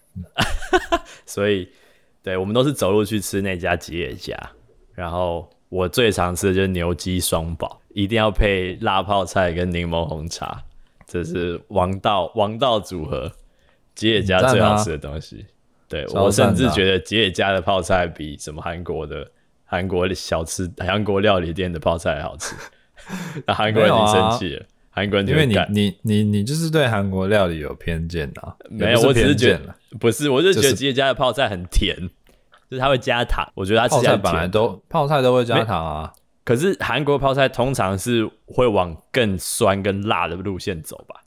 [1.26, 1.68] 所以。
[2.24, 4.34] 对，我们都是走路去吃那家吉野家，
[4.94, 10.62] 然后我最常吃的就是牛鸡双宝，一定要配辣泡菜跟柠檬红茶，
[11.04, 13.32] 这是王道王道组合，
[13.92, 15.44] 吉野家最好吃的东西。
[15.88, 19.28] 对，我甚至觉得吉野家的泡菜比什么韩国的
[19.64, 22.54] 韩国小吃、韩国料理店的泡菜还好吃。
[23.44, 28.54] 那韩国人挺生气的，韩国人因为你你你你就是对韩国料理有偏见啊？
[28.70, 29.74] 没有，我只是觉得。
[29.98, 32.10] 不是，我就觉得吉野家的泡菜很甜，就是、
[32.70, 33.46] 就是它会加糖。
[33.54, 36.12] 我觉得它吃起来本来都泡菜都会加糖啊。
[36.44, 41.22] 可是韩国泡菜通常是会往更酸跟辣的路线走吧？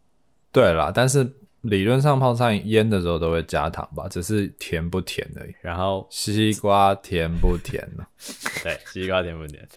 [0.51, 1.27] 对啦，但是
[1.61, 5.53] 理论上泡菜腌的时候都会加糖吧，只是甜不甜而已。
[5.61, 8.05] 然后西瓜甜不甜呢？
[8.63, 9.67] 对，西瓜甜不甜？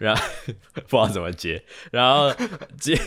[0.00, 0.22] 然后
[0.74, 1.62] 不知道怎么接。
[1.90, 2.32] 然后
[2.80, 2.98] 接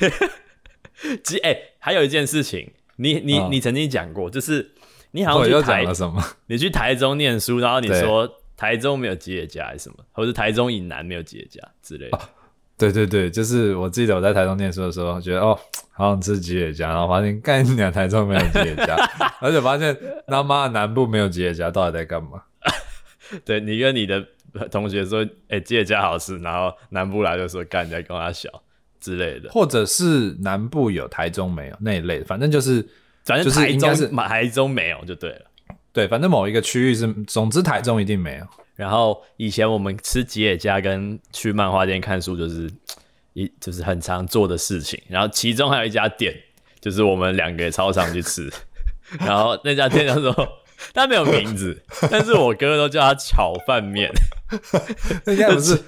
[1.23, 2.71] 接哎，还有一件事情。
[2.97, 4.71] 你你你曾经讲过，就是
[5.15, 6.21] 你好像去台，了什么？
[6.47, 12.19] 你去台中念书，然后你说台中没有吉野家还是什么，或者台中以南没有吉野家之类的。
[12.77, 15.57] 对对对，就是我记得我在台中念书的时候，觉得哦，
[15.93, 18.95] 好想吃吉野家，然后发现干你娘台中没有吉野家，
[19.39, 19.97] 而且发现
[20.27, 22.43] 他妈南部没有吉野家，到底在干嘛？
[23.45, 24.21] 对，你跟你的
[24.69, 28.49] 同学说，哎，吉野家好吃，然后南部来就说干你在跟他小。
[28.97, 32.83] 之类的，或者是南部有，台中没有那一类的，反正就是，
[33.25, 35.41] 反正台中是台中没有就对了。
[35.91, 38.45] 对，反正某一个区域是，总之台中一定没有。
[38.75, 42.69] 然后以前我们吃吉野家跟去漫画店看书，就是
[43.33, 45.01] 一就是很常做的事情。
[45.07, 46.35] 然后其中还有一家店，
[46.81, 48.51] 就是我们两个也超常去吃。
[49.19, 50.35] 然后那家店叫做，
[50.93, 54.11] 他没有名字，但是我哥都叫他炒饭面。
[55.25, 55.81] 那家不是。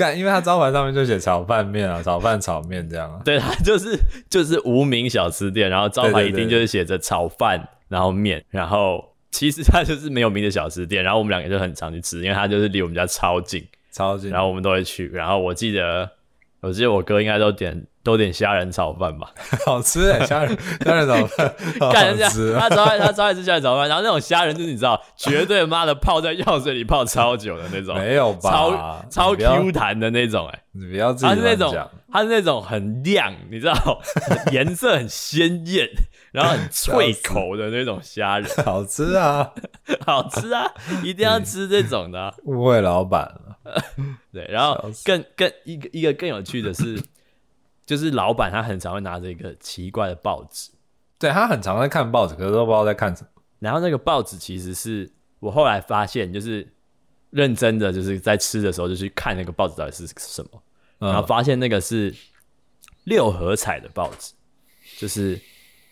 [0.00, 3.20] 干，因为他招牌上面就写炒饭面啊，炒饭炒面这样啊。
[3.22, 3.98] 对，他 就是
[4.30, 11.04] 就是无名小吃店，然后招牌一定就是写着炒饭，然后面，然后其实他就是没有名的小吃店。
[11.04, 14.30] 然后我们两个就很常去吃，因为他就是离我们家超近，超近。
[14.30, 15.10] 然后我们都会去。
[15.10, 16.10] 然后我记得，
[16.62, 17.84] 我记得我哥应该都点。
[18.10, 19.30] 多点虾仁炒饭吧，
[19.64, 20.26] 好吃哎！
[20.26, 21.54] 虾仁虾仁炒饭，
[21.92, 28.50] 干人家他超爱他超爱吃虾仁炒饭，然后那种虾仁就是你知道，绝对妈的泡在药水里泡超久的那种，没有吧？
[28.50, 34.00] 超超 Q 弹的那种哎，你不要自己讲，它是那种它是那种很亮，你知道，
[34.50, 35.88] 颜色很鲜艳，
[36.32, 39.52] 然后很脆口的那种虾仁， 好吃啊，
[40.04, 40.64] 好吃啊，
[41.04, 42.34] 一定要吃这种的，啊。
[42.46, 43.56] 误会老板了，
[44.32, 47.00] 对，然后更更一个一个更有趣的是。
[47.90, 50.70] 就是老板他很常会拿着一个奇怪的报纸，
[51.18, 53.42] 对，他很常在看报纸，可是都不知道在看什么。
[53.58, 55.10] 然后那个报纸其实是
[55.40, 56.72] 我后来发现，就是
[57.30, 60.62] 认真的就是在吃的时候就去看那个报纸到底是什么，
[61.00, 62.14] 嗯、然后发现那个是
[63.02, 64.34] 六合彩的报纸，
[64.96, 65.36] 就是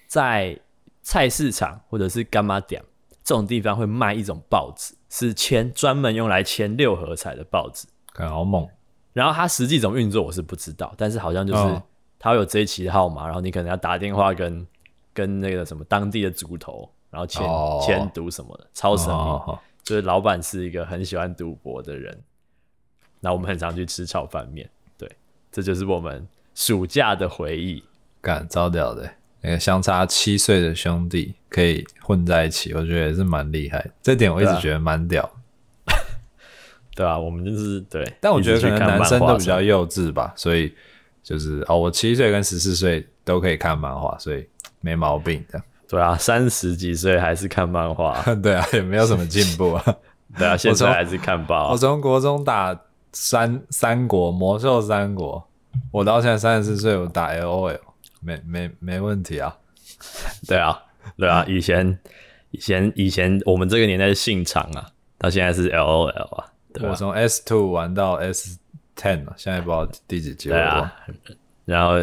[0.06, 0.56] 在
[1.02, 2.80] 菜市场或者是干妈店
[3.24, 8.68] 这种地方会卖一种报纸，是签专门用来签六合彩的报纸，看好猛。
[9.12, 11.82] 然后它实际怎么运作我是不知道，但是好像就是
[12.18, 14.66] 它会有这一期的号码，然后你可能要打电话跟
[15.12, 17.44] 跟那个什么当地的主头，然后签
[17.80, 19.58] 签赌什么的，超神秘。
[19.82, 22.22] 就是老板是一个很喜欢赌博的人，
[23.20, 25.10] 那我们很常去吃炒饭面，对，
[25.50, 27.82] 这就是我们暑假的回忆。
[28.20, 33.90] 干，超屌的，那个相差七岁的兄弟可以混在一起，我觉得也是蛮厉害。
[34.02, 35.30] 这点我一直觉得蛮屌。
[36.98, 40.74] 对啊，我们就是对，但我觉得可能男生都比较幼稚吧，所以
[41.22, 44.44] 就是哦，我七岁跟十四岁都可以看漫画，所以
[44.80, 45.62] 没毛病的。
[45.88, 49.84] 对啊，三十几岁还是看漫画， 对啊，也没有什么进步啊。
[50.36, 51.70] 对啊，现在还是看报。
[51.70, 52.76] 我从国中打
[53.12, 55.48] 三三国魔兽三国，
[55.92, 57.78] 我到现在三十四岁，我打 LOL，
[58.20, 59.56] 没没没问题啊。
[60.48, 60.76] 对啊，
[61.16, 61.96] 对啊，以前
[62.50, 66.44] 以前以前我们这个年代是信长啊，到现在是 LOL 啊。
[66.80, 68.58] 我从 S two 玩到 S
[68.96, 70.56] ten 了，现在不知道第几级了。
[70.56, 70.92] 对啊，
[71.64, 71.98] 然后。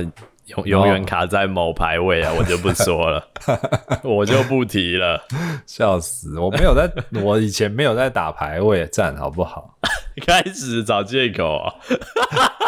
[0.46, 3.28] 永永远卡在某排位啊，我就不说了，
[4.06, 5.20] 我就不提了，
[5.66, 6.40] 笑死！
[6.40, 6.88] 我没有在，
[7.24, 9.76] 我以前没有在打排位战，好不好？
[10.24, 11.74] 开始找借口啊！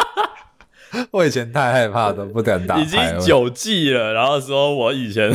[1.13, 2.79] 我以前太害怕，都不敢打。
[2.79, 5.31] 已经九季了，然后说我以前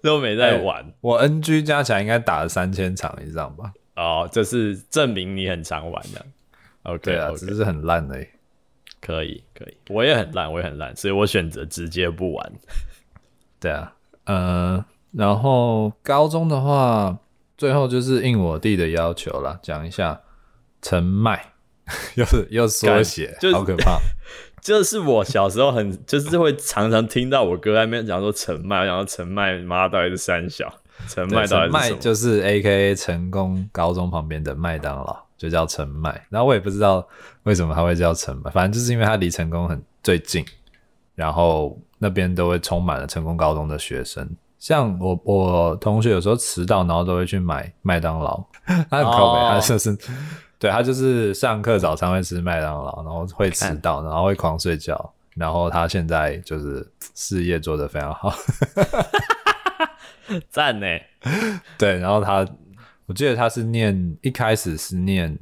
[0.00, 3.72] 都没在玩，欸、我 NG 加起来应该打了三千场以上吧？
[4.00, 6.26] 哦，这是证明你很常玩的。
[6.84, 8.26] OK 啊，只是很烂而已。
[9.00, 12.52] 可以，可以，我也很烂，我也很烂，所以我选择直接不玩。
[13.58, 13.94] 对啊，
[14.24, 17.18] 呃，然后高中的话，
[17.56, 20.20] 最后就是应我弟的要求啦，讲一下
[20.82, 21.52] 陈麦，
[22.14, 23.98] 又是又缩写，就、好可怕。
[24.60, 30.70] 就是我小时候很，就是会常常听到我哥在那边讲说陈麦，然后陈麦妈到底是三小，
[31.08, 31.98] 陈麦到底是什么？
[31.98, 35.16] 就是 A K A 成功高中旁边的麦当劳。
[35.40, 37.02] 就叫陈麦，然后我也不知道
[37.44, 40.44] 为什么他会叫陈麦，反正就是因为他离成功很最近，
[41.14, 44.28] 然后那边都会充满了成功高中的学生。
[44.58, 48.44] 像我我同学有时候迟到，然后都会去买麦当劳，
[48.90, 49.98] 他很靠北，他就是
[50.58, 58.30] 对他就是上课早餐会吃麦当劳，然后会迟到，然后会狂睡觉，然后他现在就是事业做得非常好，
[60.50, 60.86] 赞呢，
[61.78, 62.46] 对，然后他。
[63.06, 65.36] 我记得他是念一开始是念，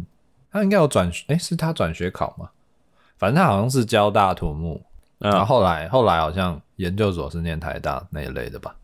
[0.50, 2.48] 他应该有转，哎，是他转学考吗？
[3.18, 4.82] 反正他好像是交大土木，
[5.18, 8.74] 嗯、然后后来后来好像研究所是念台大那一类的吧。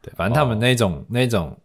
[0.00, 1.58] 对，反正他们那种、哦、那种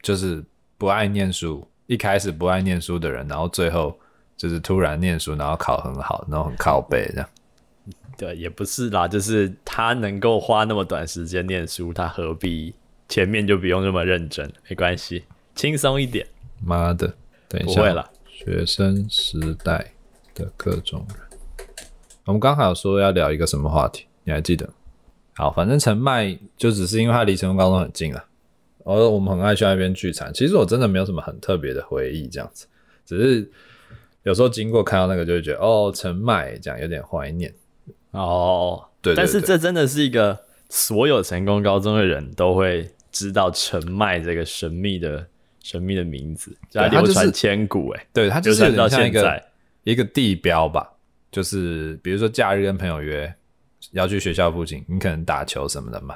[0.00, 0.42] 就是
[0.78, 3.94] 不爱念书，一开始不爱念书的人，然后最后
[4.34, 7.28] 就是突然念书，然后考很好，然后很靠背这样。
[8.16, 12.74] 对，也不是啦，就是他能够花那么短时间念书，他何必
[13.08, 14.52] 前面就不用那么认真？
[14.68, 15.24] 没关系。
[15.54, 16.26] 轻松一点，
[16.62, 17.14] 妈的，
[17.48, 18.10] 等一下，不会了。
[18.30, 19.92] 学生时代
[20.34, 21.18] 的各种人，
[22.26, 24.68] 我们刚好说要聊一个什么话题，你还记得？
[25.34, 28.24] 好，反正陈迈就只是因为他离成功高中很近啊，
[28.84, 30.32] 而我们很爱去那边聚餐。
[30.32, 32.66] 其实我真的没有什么很特别的回忆，这样子，
[33.04, 33.50] 只是
[34.22, 37.52] 有时候经过看到那个，就会觉得哦，陈迈这样有点怀念
[38.12, 38.84] 哦。
[39.00, 40.38] 对，对，对，但是这真的是一个
[40.68, 45.26] 所有成功高中的人都会知道陈迈这个神秘的。
[45.60, 49.42] 神秘的名字，流传千古哎，对，它就是到像一个
[49.82, 50.90] 一个地标吧，
[51.30, 53.30] 就是比如说假日跟朋友约
[53.90, 56.14] 要去学校附近，你可能打球什么的嘛，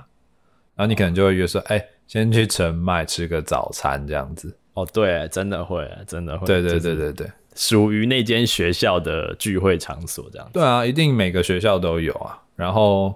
[0.75, 4.57] 然后你可能就会约说，哎、欸，先去陈迈吃个早餐这样子。
[4.73, 10.55] 哦，对，真的会，真的会，对对对对对，属于那间学校的聚会场所这样子。
[10.55, 12.41] 对啊，一定每个学校都有啊。
[12.57, 13.15] 然后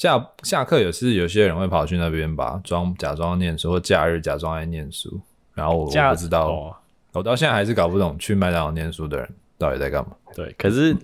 [0.00, 5.20] 下下课也是有些人会跑去那边吧，装假装念书，或假日假装爱念书。
[5.52, 6.74] 然后我不知道，哦、
[7.12, 9.28] 我到现在还是搞不懂去麦当劳念书的人
[9.58, 10.12] 到底在干嘛。
[10.34, 10.96] 对，可是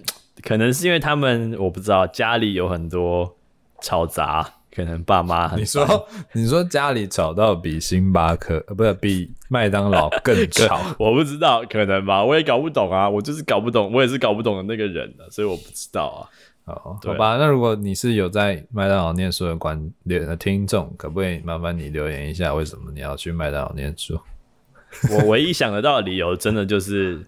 [0.43, 3.37] 可能是因为他们我不知道家里有很多
[3.83, 5.61] 吵杂，可能爸妈很。
[5.61, 16.25] 你说你说家里吵到比星巴克呃不是比麦当劳更 吵，我不知道可能吧，我也搞不懂啊，我就是搞不懂，我也是搞不懂的那个人的，所以我不知道啊。
[16.67, 24.21] 哦，好吧，那如果你是有在麦当劳念书的观的听众，可不可以麻烦你留言一下，为什么你要去麦当劳念书？
[25.11, 27.25] 我唯一想得到的理由，真的就是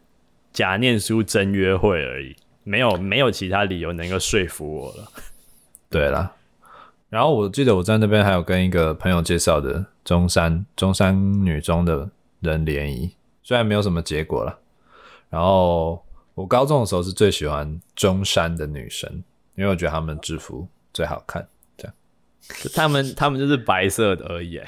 [0.53, 2.35] 假念书真约会而已，
[2.65, 5.09] 没有没有其他理由能够说服我了。
[5.89, 6.33] 对啦，
[7.09, 12.11] 然后我记得我在那边还有跟一个朋友介绍的中山中山女中的
[12.41, 14.59] 人联谊，虽然没有什么结果了。
[15.31, 16.03] 然后
[16.39, 19.11] 我高中的时候是最喜欢中山的女生，
[19.57, 21.45] 因为我觉得她们制服最好看。
[21.77, 21.95] 这样，
[22.73, 24.61] 他们他们就是白色的而已。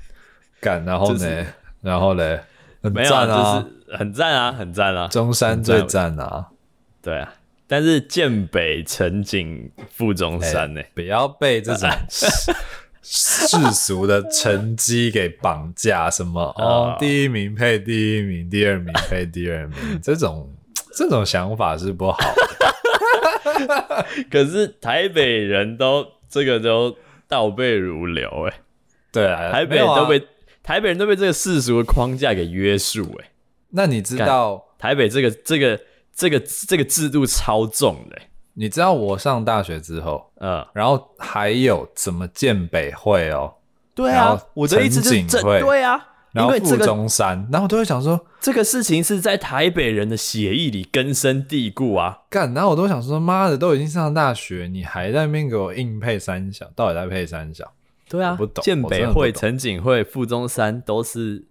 [0.62, 1.18] 干，然后呢？
[1.18, 1.46] 就是
[1.82, 2.40] 然后嘞，
[2.82, 6.48] 很赞啊，没有啊，就是很赞啊，很赞啊，中山最赞啊，
[7.02, 7.34] 对啊，
[7.66, 10.90] 但是建北、成景、副中山呢、欸？
[10.94, 11.90] 不要被这种
[13.02, 20.50] 世俗的成绩给绑架，什么哦， 第一名配第一名，第二名配第二名，这种
[20.92, 24.06] 这种想法是不好的。
[24.30, 26.96] 可是台北人都这个都
[27.28, 28.60] 倒背如流哎、欸，
[29.12, 30.22] 对啊，台北都被、啊、
[30.62, 33.30] 台北人都被这个世俗的框架给约束哎、欸。
[33.70, 35.78] 那你知道台北这个这个？
[36.12, 38.18] 这个这个制度超重的，
[38.52, 43.54] 你知道我上大学之后，嗯，然后还有怎么建北会哦？
[43.94, 45.96] 对啊，我的意思就是这对啊，
[46.32, 52.20] 然后附中山，然后我都会想说，这个事情是在台北人的血液里根深蒂固啊。
[52.30, 57.72] 干，然后我都想说，妈的，都已经上大学，你还在那边给我硬配三小，到底在配三小？
[58.08, 58.62] 对啊，不懂。
[58.62, 61.46] 建北会、陈景会、附中山都是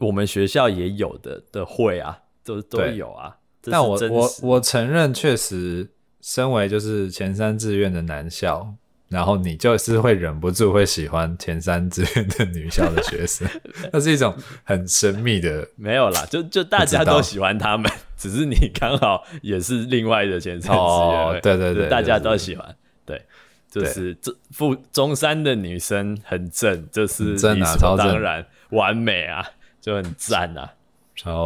[0.00, 3.36] 我们学校也有的的会啊，都都有啊。
[3.68, 8.74] 但我我我承认，确实，身为就是前三志愿的男校，
[9.08, 13.48] 然后你就是会忍不住会喜欢前三志愿的女校的学生，
[13.92, 14.34] 那是一种
[14.64, 15.68] 很神秘的。
[15.76, 20.80] 没有啦，就就大家都喜欢他们， 只是你刚好也是另外的前三志愿。
[20.80, 22.76] 哦，对对对，大家都喜欢。
[23.04, 23.24] 对，
[23.70, 29.46] 就是这附中山的女生很正，就是理所当然完美啊，
[29.80, 30.68] 就很赞啊，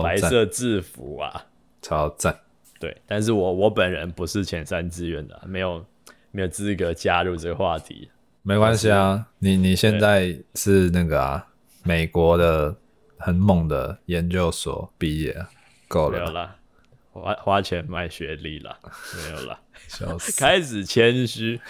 [0.03, 1.45] 白色制服啊。
[1.83, 2.39] 超赞，
[2.79, 5.85] 对，但是我我本人不是前三志愿的，没有
[6.31, 8.09] 没有资格加入这个话题。
[8.43, 11.47] 没关系啊，你你现在是那个啊，
[11.83, 12.75] 美国的
[13.19, 15.37] 很猛的研究所毕业，
[15.89, 16.57] 够了，没有啦，
[17.13, 18.77] 花花钱买学历了，
[19.17, 19.59] 没有啦，
[19.89, 21.61] 笑死， 开始谦虚。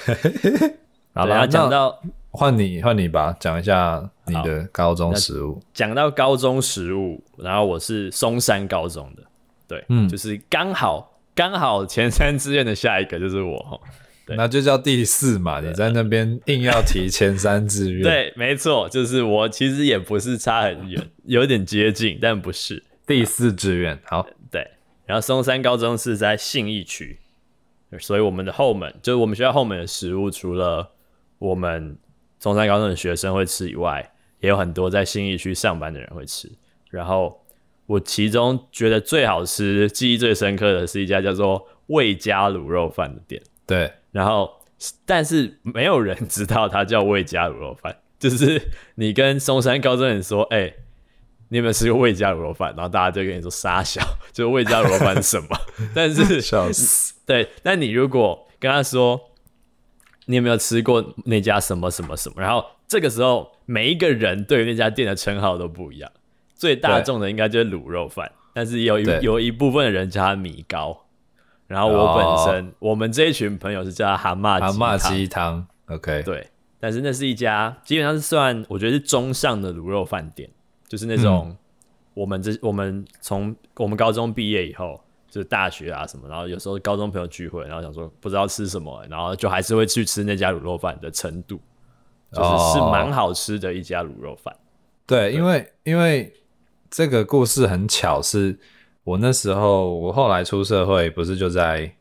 [1.12, 2.00] 好了，讲到
[2.30, 5.60] 换你换你吧，讲一下你的高中食物。
[5.74, 9.22] 讲到高中食物，然后我是松山高中的。
[9.66, 15.60] 对，嗯，就是刚好刚好前三志愿的下一个就是我，对，那就叫第四嘛。
[15.60, 23.98] 你在那边硬要提前三志愿，对，没错，就是我其实也不是差很远，有点接近，但不是第四志愿。
[24.04, 24.66] 好，对，
[25.06, 27.18] 然后松山高中是在信义区，
[27.98, 30.90] 所以我们的后门就是我们学校后门的食物，除了
[31.38, 31.96] 我们
[32.38, 36.50] 松山高中的学生会吃以外，也有很多在信义区上班的人会吃，
[36.90, 37.38] 然后。
[37.86, 43.42] 我其中觉得最好吃、记忆最深刻的是一家叫做魏家卤肉饭的店。
[43.66, 44.50] 对，然后
[45.04, 47.96] 但是没有人知道它叫魏家卤肉饭。
[48.20, 48.60] 就是
[48.96, 50.74] 你跟松山高中人说：“哎、欸，
[51.48, 55.48] 你有没有吃过魏家卤肉饭？”然后大家就跟你说：“傻小， 就是魏家卤肉饭是什么？”
[55.94, 57.14] 但是笑死。
[57.24, 59.18] 对，但你如果跟他说
[60.26, 66.12] 你有没有吃过那家什么什么什么，然后这个时候每一个人对于那家店的称号都不一样。
[66.54, 71.06] 最大众的应该就是卤肉饭，但是有一有一部分的人叫它米糕，
[71.70, 76.50] 然后我本身、哦、我们这一群朋友是叫它蛤蟆蛤蟆鸡汤，OK，对，
[76.80, 80.50] 但是那是一家基本上是算我觉得是中上的卤肉饭店，
[80.88, 81.56] 就是那种
[82.12, 85.00] 我们这、嗯、我们从我们高中毕业以后
[85.30, 91.60] 就是大学啊什么，然后有时候高中朋友聚会，然后想说不知道吃什么，然后就还是会去吃那家卤肉饭的程度，
[92.32, 94.58] 就是是蛮好吃的一家卤肉饭、哦。
[95.06, 96.32] 对，因为因为。
[96.92, 98.58] 这个故事很巧，是
[99.04, 101.92] 我那时候，我后来出社会，不是就在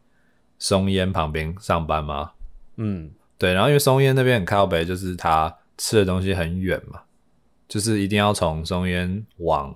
[0.57, 2.31] 松烟旁边上班吗？
[2.75, 3.53] 嗯，对。
[3.53, 7.01] 然后因为松烟那边很靠北，就是他吃的东西很远嘛，
[7.67, 9.73] 就是一定要从松烟往，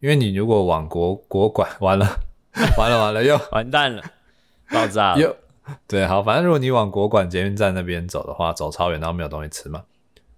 [0.00, 2.06] 因为你如果往国国馆，完了，
[2.76, 4.02] 完了，完了，又 完蛋了，
[4.70, 5.20] 爆炸了。
[5.20, 5.36] 又
[5.86, 9.84] 对，好，反正如果你往国馆捷运站那边走的话，走超远，然后没有东西吃嘛。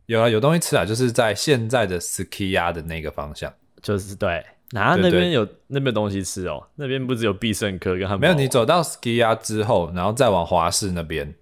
[0.06, 3.50] 有啊，有东西吃啊，就是在现在的 Skiya 的那个方向。
[3.80, 11.34] 就是对，然后那边有那边东西吃哦，那边不只有必胜客跟他们没有，你走到 Skiya 之后，然后再往华氏那边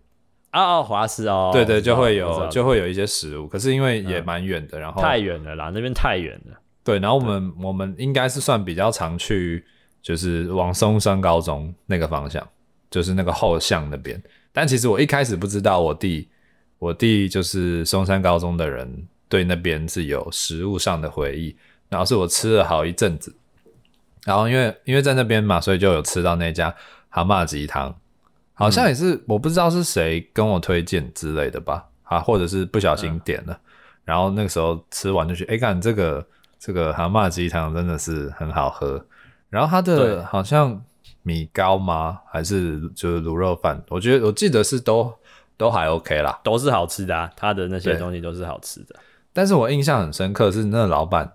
[0.51, 6.61] 啊，华视哦，对对，就会有就会有一些食物，可是因为也蛮远的，嗯、然后太远了啦，那边太远了。
[6.83, 9.65] 对，然后我们我们应该是算比较常去，
[10.03, 12.45] 就是往松山高中那个方向，
[12.91, 14.21] 就是那个后巷那边。
[14.51, 16.29] 但其实我一开始不知道，我弟
[16.81, 21.55] 我弟就是松山高中的人，对那边是有食物上的回忆。
[21.91, 23.35] 然后是我吃了好一阵子，
[24.25, 26.75] 然后因为因为在那边嘛，所以就有吃到那家
[27.11, 27.95] 蛤蟆鸡汤，
[28.55, 33.61] 好像也是、嗯、我不知道是谁跟我推荐之类的吧，啊，或者是不小心点了，嗯、
[34.05, 36.25] 然后那个时候吃完就去，哎，看这个
[36.59, 39.05] 这个蛤蟆鸡汤真的是很好喝，
[39.49, 40.81] 然后它的好像
[41.23, 42.21] 米糕吗？
[42.31, 43.83] 还是就是卤肉饭？
[43.89, 45.13] 我觉得我记得是都
[45.57, 48.95] 都还 OK 啦，都是好吃的啊，它的那些东西都是好吃的。
[49.33, 51.31] 但是我印象很深刻是那老板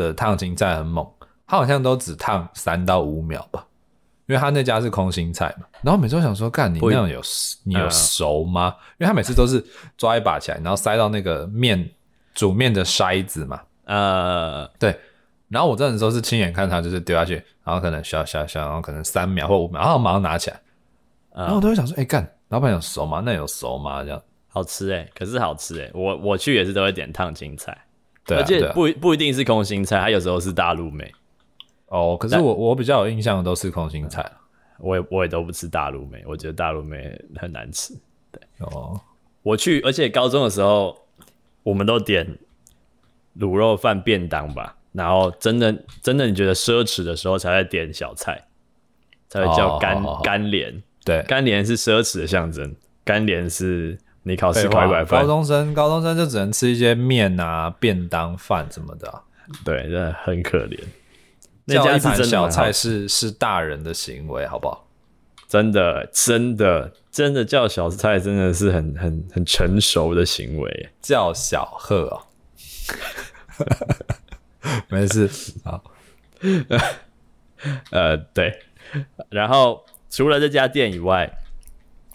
[0.00, 1.06] 的烫青菜很猛，
[1.46, 3.66] 他好像都只烫三到五秒吧，
[4.26, 5.66] 因因为他那家是空心菜嘛。
[5.82, 7.20] 然后每次都想说，干你那样有
[7.64, 8.76] 你有熟吗？
[8.96, 9.64] 因为他每次都是
[9.98, 11.90] 抓一把起来，然后塞到那个面
[12.32, 13.60] 煮面的筛子嘛。
[13.86, 14.96] 呃，对。
[15.48, 20.60] 然后我这种时候是亲眼看他就是丢下去，然后可能小小小，然后可能三秒或五秒，然后马上拿起来。
[21.34, 23.20] 然后我都会想说，哎干，老板有熟吗？
[23.26, 24.04] 那有熟吗？
[24.04, 25.90] 这样好吃哎，可是好吃哎。
[25.92, 27.76] 我我去也是都会点烫青菜。
[28.24, 31.10] 对、啊，而且不不一定是空心菜，它有时候是大陆梅。
[31.86, 34.24] 哦，可是我我比较有印象的都是空心菜，
[34.78, 37.92] 我也我也都不吃大陆梅，我觉得大陆梅很难吃。
[38.30, 39.00] 对，哦，
[39.42, 40.96] 我去，而且高中的时候
[41.62, 42.38] 我们都点
[43.38, 48.46] 卤肉饭便当吧，然后真的真的你觉得奢侈的时候才会点小菜，
[49.28, 50.80] 才会叫干干莲。
[51.04, 53.98] 对，干莲是奢侈的象征，干莲是。
[54.22, 59.22] 你考试快快高中生，高中生就只能吃一些面啊、便当饭什么的、啊，
[59.64, 60.78] 对，真的很可怜。
[61.64, 64.86] 那家是小菜是是大人的行为，好不好？
[65.48, 70.90] 真的，真的，真的叫小菜，真的是很很很成熟的行为。
[71.00, 72.20] 叫小贺哦，
[74.90, 75.30] 没事，
[75.64, 75.82] 好。
[77.90, 78.60] 呃，对。
[79.30, 81.38] 然后除了这家店以外。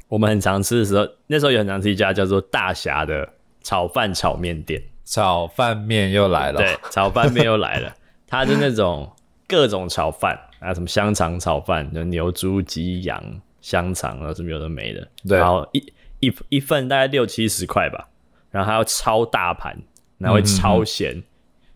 [0.07, 3.27] 我们很常吃的时候，那时候也很常吃一家叫做大侠的
[3.63, 4.81] 炒饭炒面店。
[5.03, 7.93] 炒饭面又来了，对，炒饭面又来了。
[8.27, 9.11] 它是那种
[9.47, 13.23] 各种炒饭啊，什么香肠炒饭，就牛、猪、鸡、羊、
[13.61, 15.07] 香肠啊，什么有的没的。
[15.27, 18.07] 对，然后一一一份大概六七十块吧，
[18.49, 19.77] 然后还要超大盘，
[20.17, 21.21] 然后会超咸，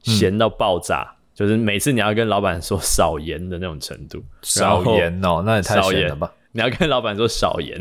[0.01, 4.23] 咸、嗯、到爆炸、嗯，就是每次你要跟老板说少盐的那种程度。
[4.41, 6.31] 少盐哦，那也太咸了吧？
[6.51, 7.79] 你要跟老板说少盐。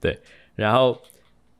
[0.00, 0.18] 对，
[0.54, 0.96] 然后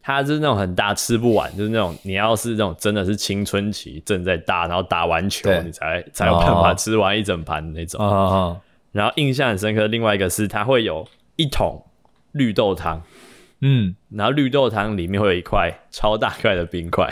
[0.03, 8.61] 它是那种很大吃不完，就是那种你要是那种真的是青春期正在大，然后打完球你才才有办法吃完一整盘的那种。
[8.93, 11.07] 然后印象很深刻，另外一个是它会有
[11.37, 11.85] 一桶
[12.33, 13.03] 绿豆汤，
[13.61, 17.07] 嗯，然后绿豆汤里面会有一块超大块的冰块，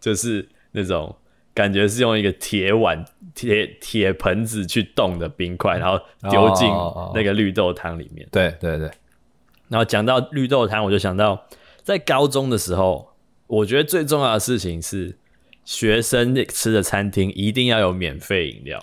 [0.00, 1.14] 就是那种
[1.54, 6.00] 感觉是用一个铁碗、铁铁盆子去冻的冰块，然后
[6.30, 6.68] 丢进
[7.14, 8.26] 那个绿豆汤里面。
[8.32, 8.90] 对对对。
[9.72, 11.46] 然后讲到绿豆汤，我就想到
[11.82, 13.14] 在高中的时候，
[13.46, 15.16] 我觉得最重要的事情是
[15.64, 18.78] 学生吃的餐厅一定要有免费饮料。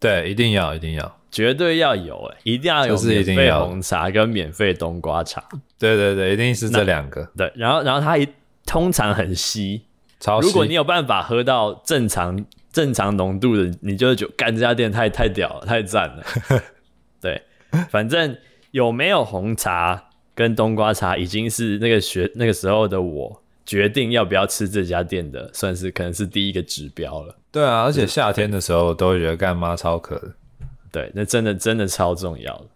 [0.00, 5.40] 对，一定要，一定要，绝对要有，哎，一定要有免费红茶跟免费冬瓜茶。
[5.78, 7.24] 对对对，一定是这两个。
[7.36, 8.26] 对，然后然后它一
[8.66, 9.82] 通常很稀，
[10.18, 10.48] 超稀。
[10.48, 16.24] 如果你有办法喝到正常正常浓度的，你就觉得干这家店太太屌了，太赞了。
[17.22, 17.40] 对，
[17.88, 18.36] 反正
[18.72, 27.36] 有没有红茶跟冬瓜茶已经是那个学那个时候的我决定要不要吃这家店的，算是可能是第一个指标了。
[27.50, 30.34] 对啊，而且夏天的时候都会觉得干妈超渴的。
[30.90, 32.66] 对，那真的真的超重要的。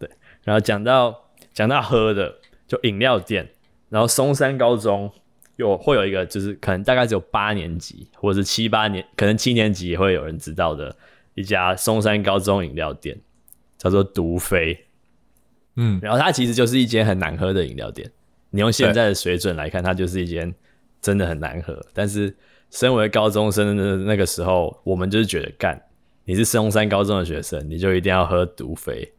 [0.00, 0.10] 对，
[0.42, 1.14] 然后讲到
[1.52, 2.34] 讲到喝的，
[2.66, 3.48] 就饮料店。
[3.90, 5.08] 然后松山高中
[5.56, 10.96] 有会有一个，就是可能大概只有八年级或者是七八年，可能七年级也会有人知道的
[11.34, 13.16] 一家松山高中饮料店，
[13.78, 14.86] 叫做毒飞。
[15.76, 18.10] 嗯，然后它其实就是一间很难喝的饮料店。
[18.50, 20.54] 你用现在的水准来看，它就是一间
[21.02, 21.76] 真的很难喝。
[21.92, 22.32] 但是，
[22.70, 25.80] 身为高中生的那个时候，我们就是觉得，干，
[26.24, 29.12] 你是松山高中的学生，你就一定要喝毒肥，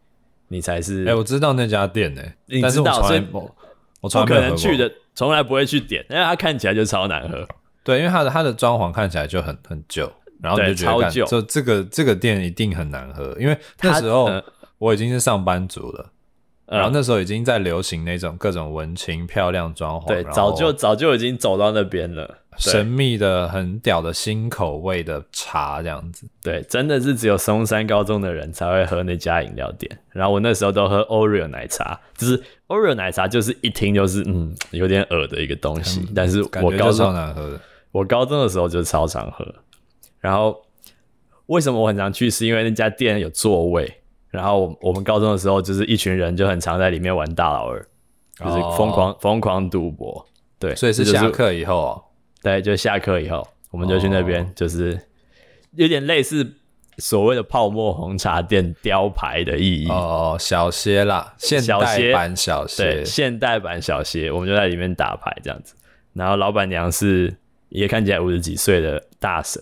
[0.48, 1.04] 你才是。
[1.04, 7.46] 哎、欸，我知道那家店呢、欸，你知道，所以我可能去的，从来不会去点，因为它看起来就超难喝。
[7.84, 10.10] 对，因为它的它的装潢看起来就很很旧，
[10.42, 14.30] 然后你就觉得超旧，就这个这个店一定很难喝，因为那时候
[14.78, 16.12] 我已经是上班族了。
[16.68, 22.40] 然后那时候已经在流行那种各种文青漂亮装潢，对，早就早就已经走到那边了。
[22.58, 29.92] 神秘的、很屌的新口味的茶这样子，对，真的是只有松山高中的人才会喝那家饮料店。
[30.12, 36.00] 然后我那时候都喝 Oreo 奶茶，就是 Oreo 奶茶，就是一听就是嗯有点恶的一个东西。
[36.00, 37.60] 嗯、但是我高中难喝的，
[37.92, 39.46] 我高中的时候就超常喝。
[40.22, 40.66] 然后
[41.48, 42.30] 为什么我很常去？
[42.30, 44.02] 是因为那家店有座位。
[44.36, 47.80] 然后我我们高中的时候，就是一群人就很常在里面玩大老二，
[48.40, 50.26] 就是疯狂、哦、疯狂赌博。
[50.60, 52.04] 对，所以是下课以后哦。
[52.42, 55.00] 对，就下课以后，我们就去那边，就是
[55.72, 56.54] 有点类似
[56.98, 65.74] 所谓的泡沫红茶店雕牌的意义哦，小歇啦，现代版小歇，对，现代版小歇，我们就在里面打牌这样子。
[66.14, 67.36] 然后老板娘是
[67.70, 69.62] 也看起来五十几岁的大婶，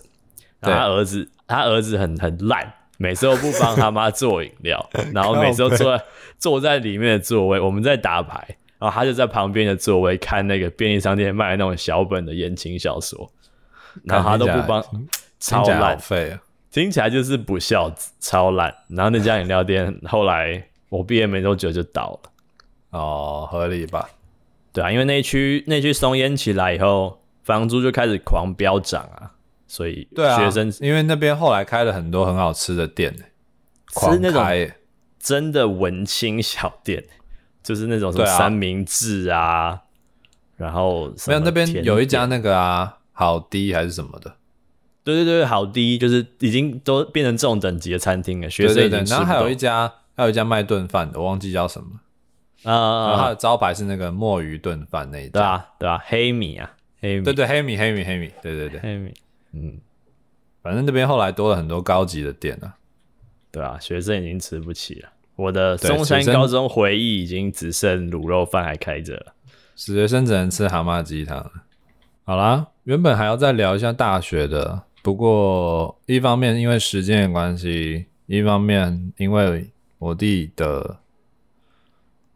[0.60, 2.72] 然后他儿子，他儿子很很烂。
[2.98, 6.04] 每次都不帮他妈做饮料， 然后每次都坐在
[6.38, 13.30] 坐在里面的座位，我们在打牌，然后他就在旁边的座位看那个便利商店卖的那种小本的言情小说，
[14.04, 14.84] 然后他都不帮，
[15.38, 16.40] 超浪费啊！
[16.70, 18.74] 听起来就是不孝子，超烂。
[18.88, 22.30] 然后那家饮料店后来我毕业没多久就倒了。
[22.90, 24.08] 哦，合理吧？
[24.72, 29.30] 对啊，因为那区那区松烟起来以后，房租就开始狂飙涨啊，
[29.74, 33.12] 所以学生、啊、因为那边后来开了很多很好吃的店，
[34.00, 34.72] 是那种
[35.18, 37.02] 真的文青小店，
[37.60, 39.80] 就是那种什么三明治啊，啊
[40.56, 44.36] 然后没有那边有一家那个啊，好低还是什么的，
[45.02, 51.88] 对对对，好低就是已经都变成这种等级的餐厅了，学生然后还有一家还有一家卖炖饭的，我忘记叫什么。
[52.62, 59.12] 啊、uh，然后它的招牌是那个墨鱼炖饭那一家，对啊，对啊，黑米啊，黑米，对对，黑米，黑米，黑米，对对对，黑米，
[59.54, 59.78] 嗯，
[60.62, 62.74] 反正那边后来多了很多高级的店啊，
[63.50, 69.34] 对啊，学生已经吃不起了，我的中山高中回忆已经只剩卤肉饭还开着了，
[69.76, 71.50] 学生只能吃蛤蟆鸡汤。
[72.24, 80.98] 好啦，原本还要再聊一下大学的，不过一方面因为时间的关系，一方面因为我弟的。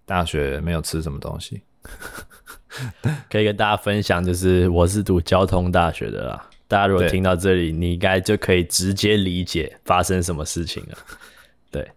[0.08, 1.60] 大学没有吃什么东西，
[3.28, 6.48] 可以跟大家分享，就是我是读交通大学的啦。
[6.68, 10.98] 大家如果听到这里，你应该就可以直接理解发生什么事情了。
[11.72, 11.90] 对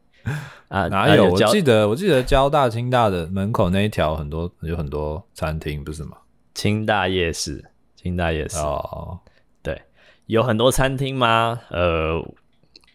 [0.69, 1.29] 啊，哪有？
[1.29, 6.17] 我记得我记得交大、清大的门口那一条很多有很多餐厅，不是吗？
[6.55, 7.63] 清大夜市，
[7.95, 9.19] 清大夜市哦，
[9.61, 9.79] 对，
[10.25, 11.59] 有很多餐厅吗？
[11.69, 12.19] 呃，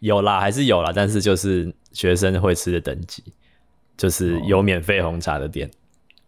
[0.01, 3.23] 有啦，还是有啦，但是就是学生会吃的等级。
[3.99, 5.71] 就是有免费红茶的店，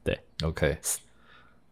[0.03, 0.79] 对，OK，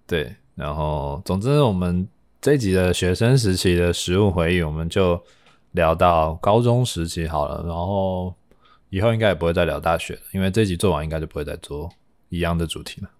[0.07, 2.07] 对，然后总之我们
[2.47, 5.21] 这集的学生时期的食物回忆，我们就
[5.73, 8.33] 聊到高中时期好了，然后
[8.89, 11.91] 以后应该也不会再聊大学了，因为这集做完应该就不会再做
[12.29, 13.11] 一样的主题了。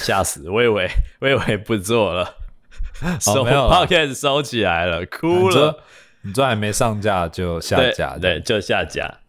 [0.00, 0.86] 吓死，我以为
[1.18, 2.36] 我以为不做了，
[3.22, 5.82] 收 Podcast 收起来了，哭了，
[6.20, 9.20] 你这还没上架就下架，对，对，就下架，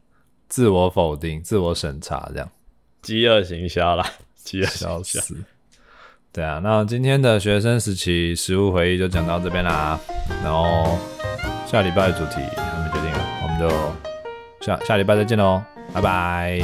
[0.50, 2.52] 自我否定，自我审查这样。
[3.02, 4.06] 饥饿行销啦，
[4.36, 5.22] 饥饿行销。
[6.36, 9.98] 对啊，那今天的学生时期食物回忆就讲到这边啦。
[10.44, 11.00] 然后
[11.66, 15.64] 下礼拜的主题还没决定了，我们就下下礼拜再见喽，
[15.94, 16.62] 拜拜，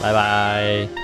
[0.00, 1.03] 拜拜。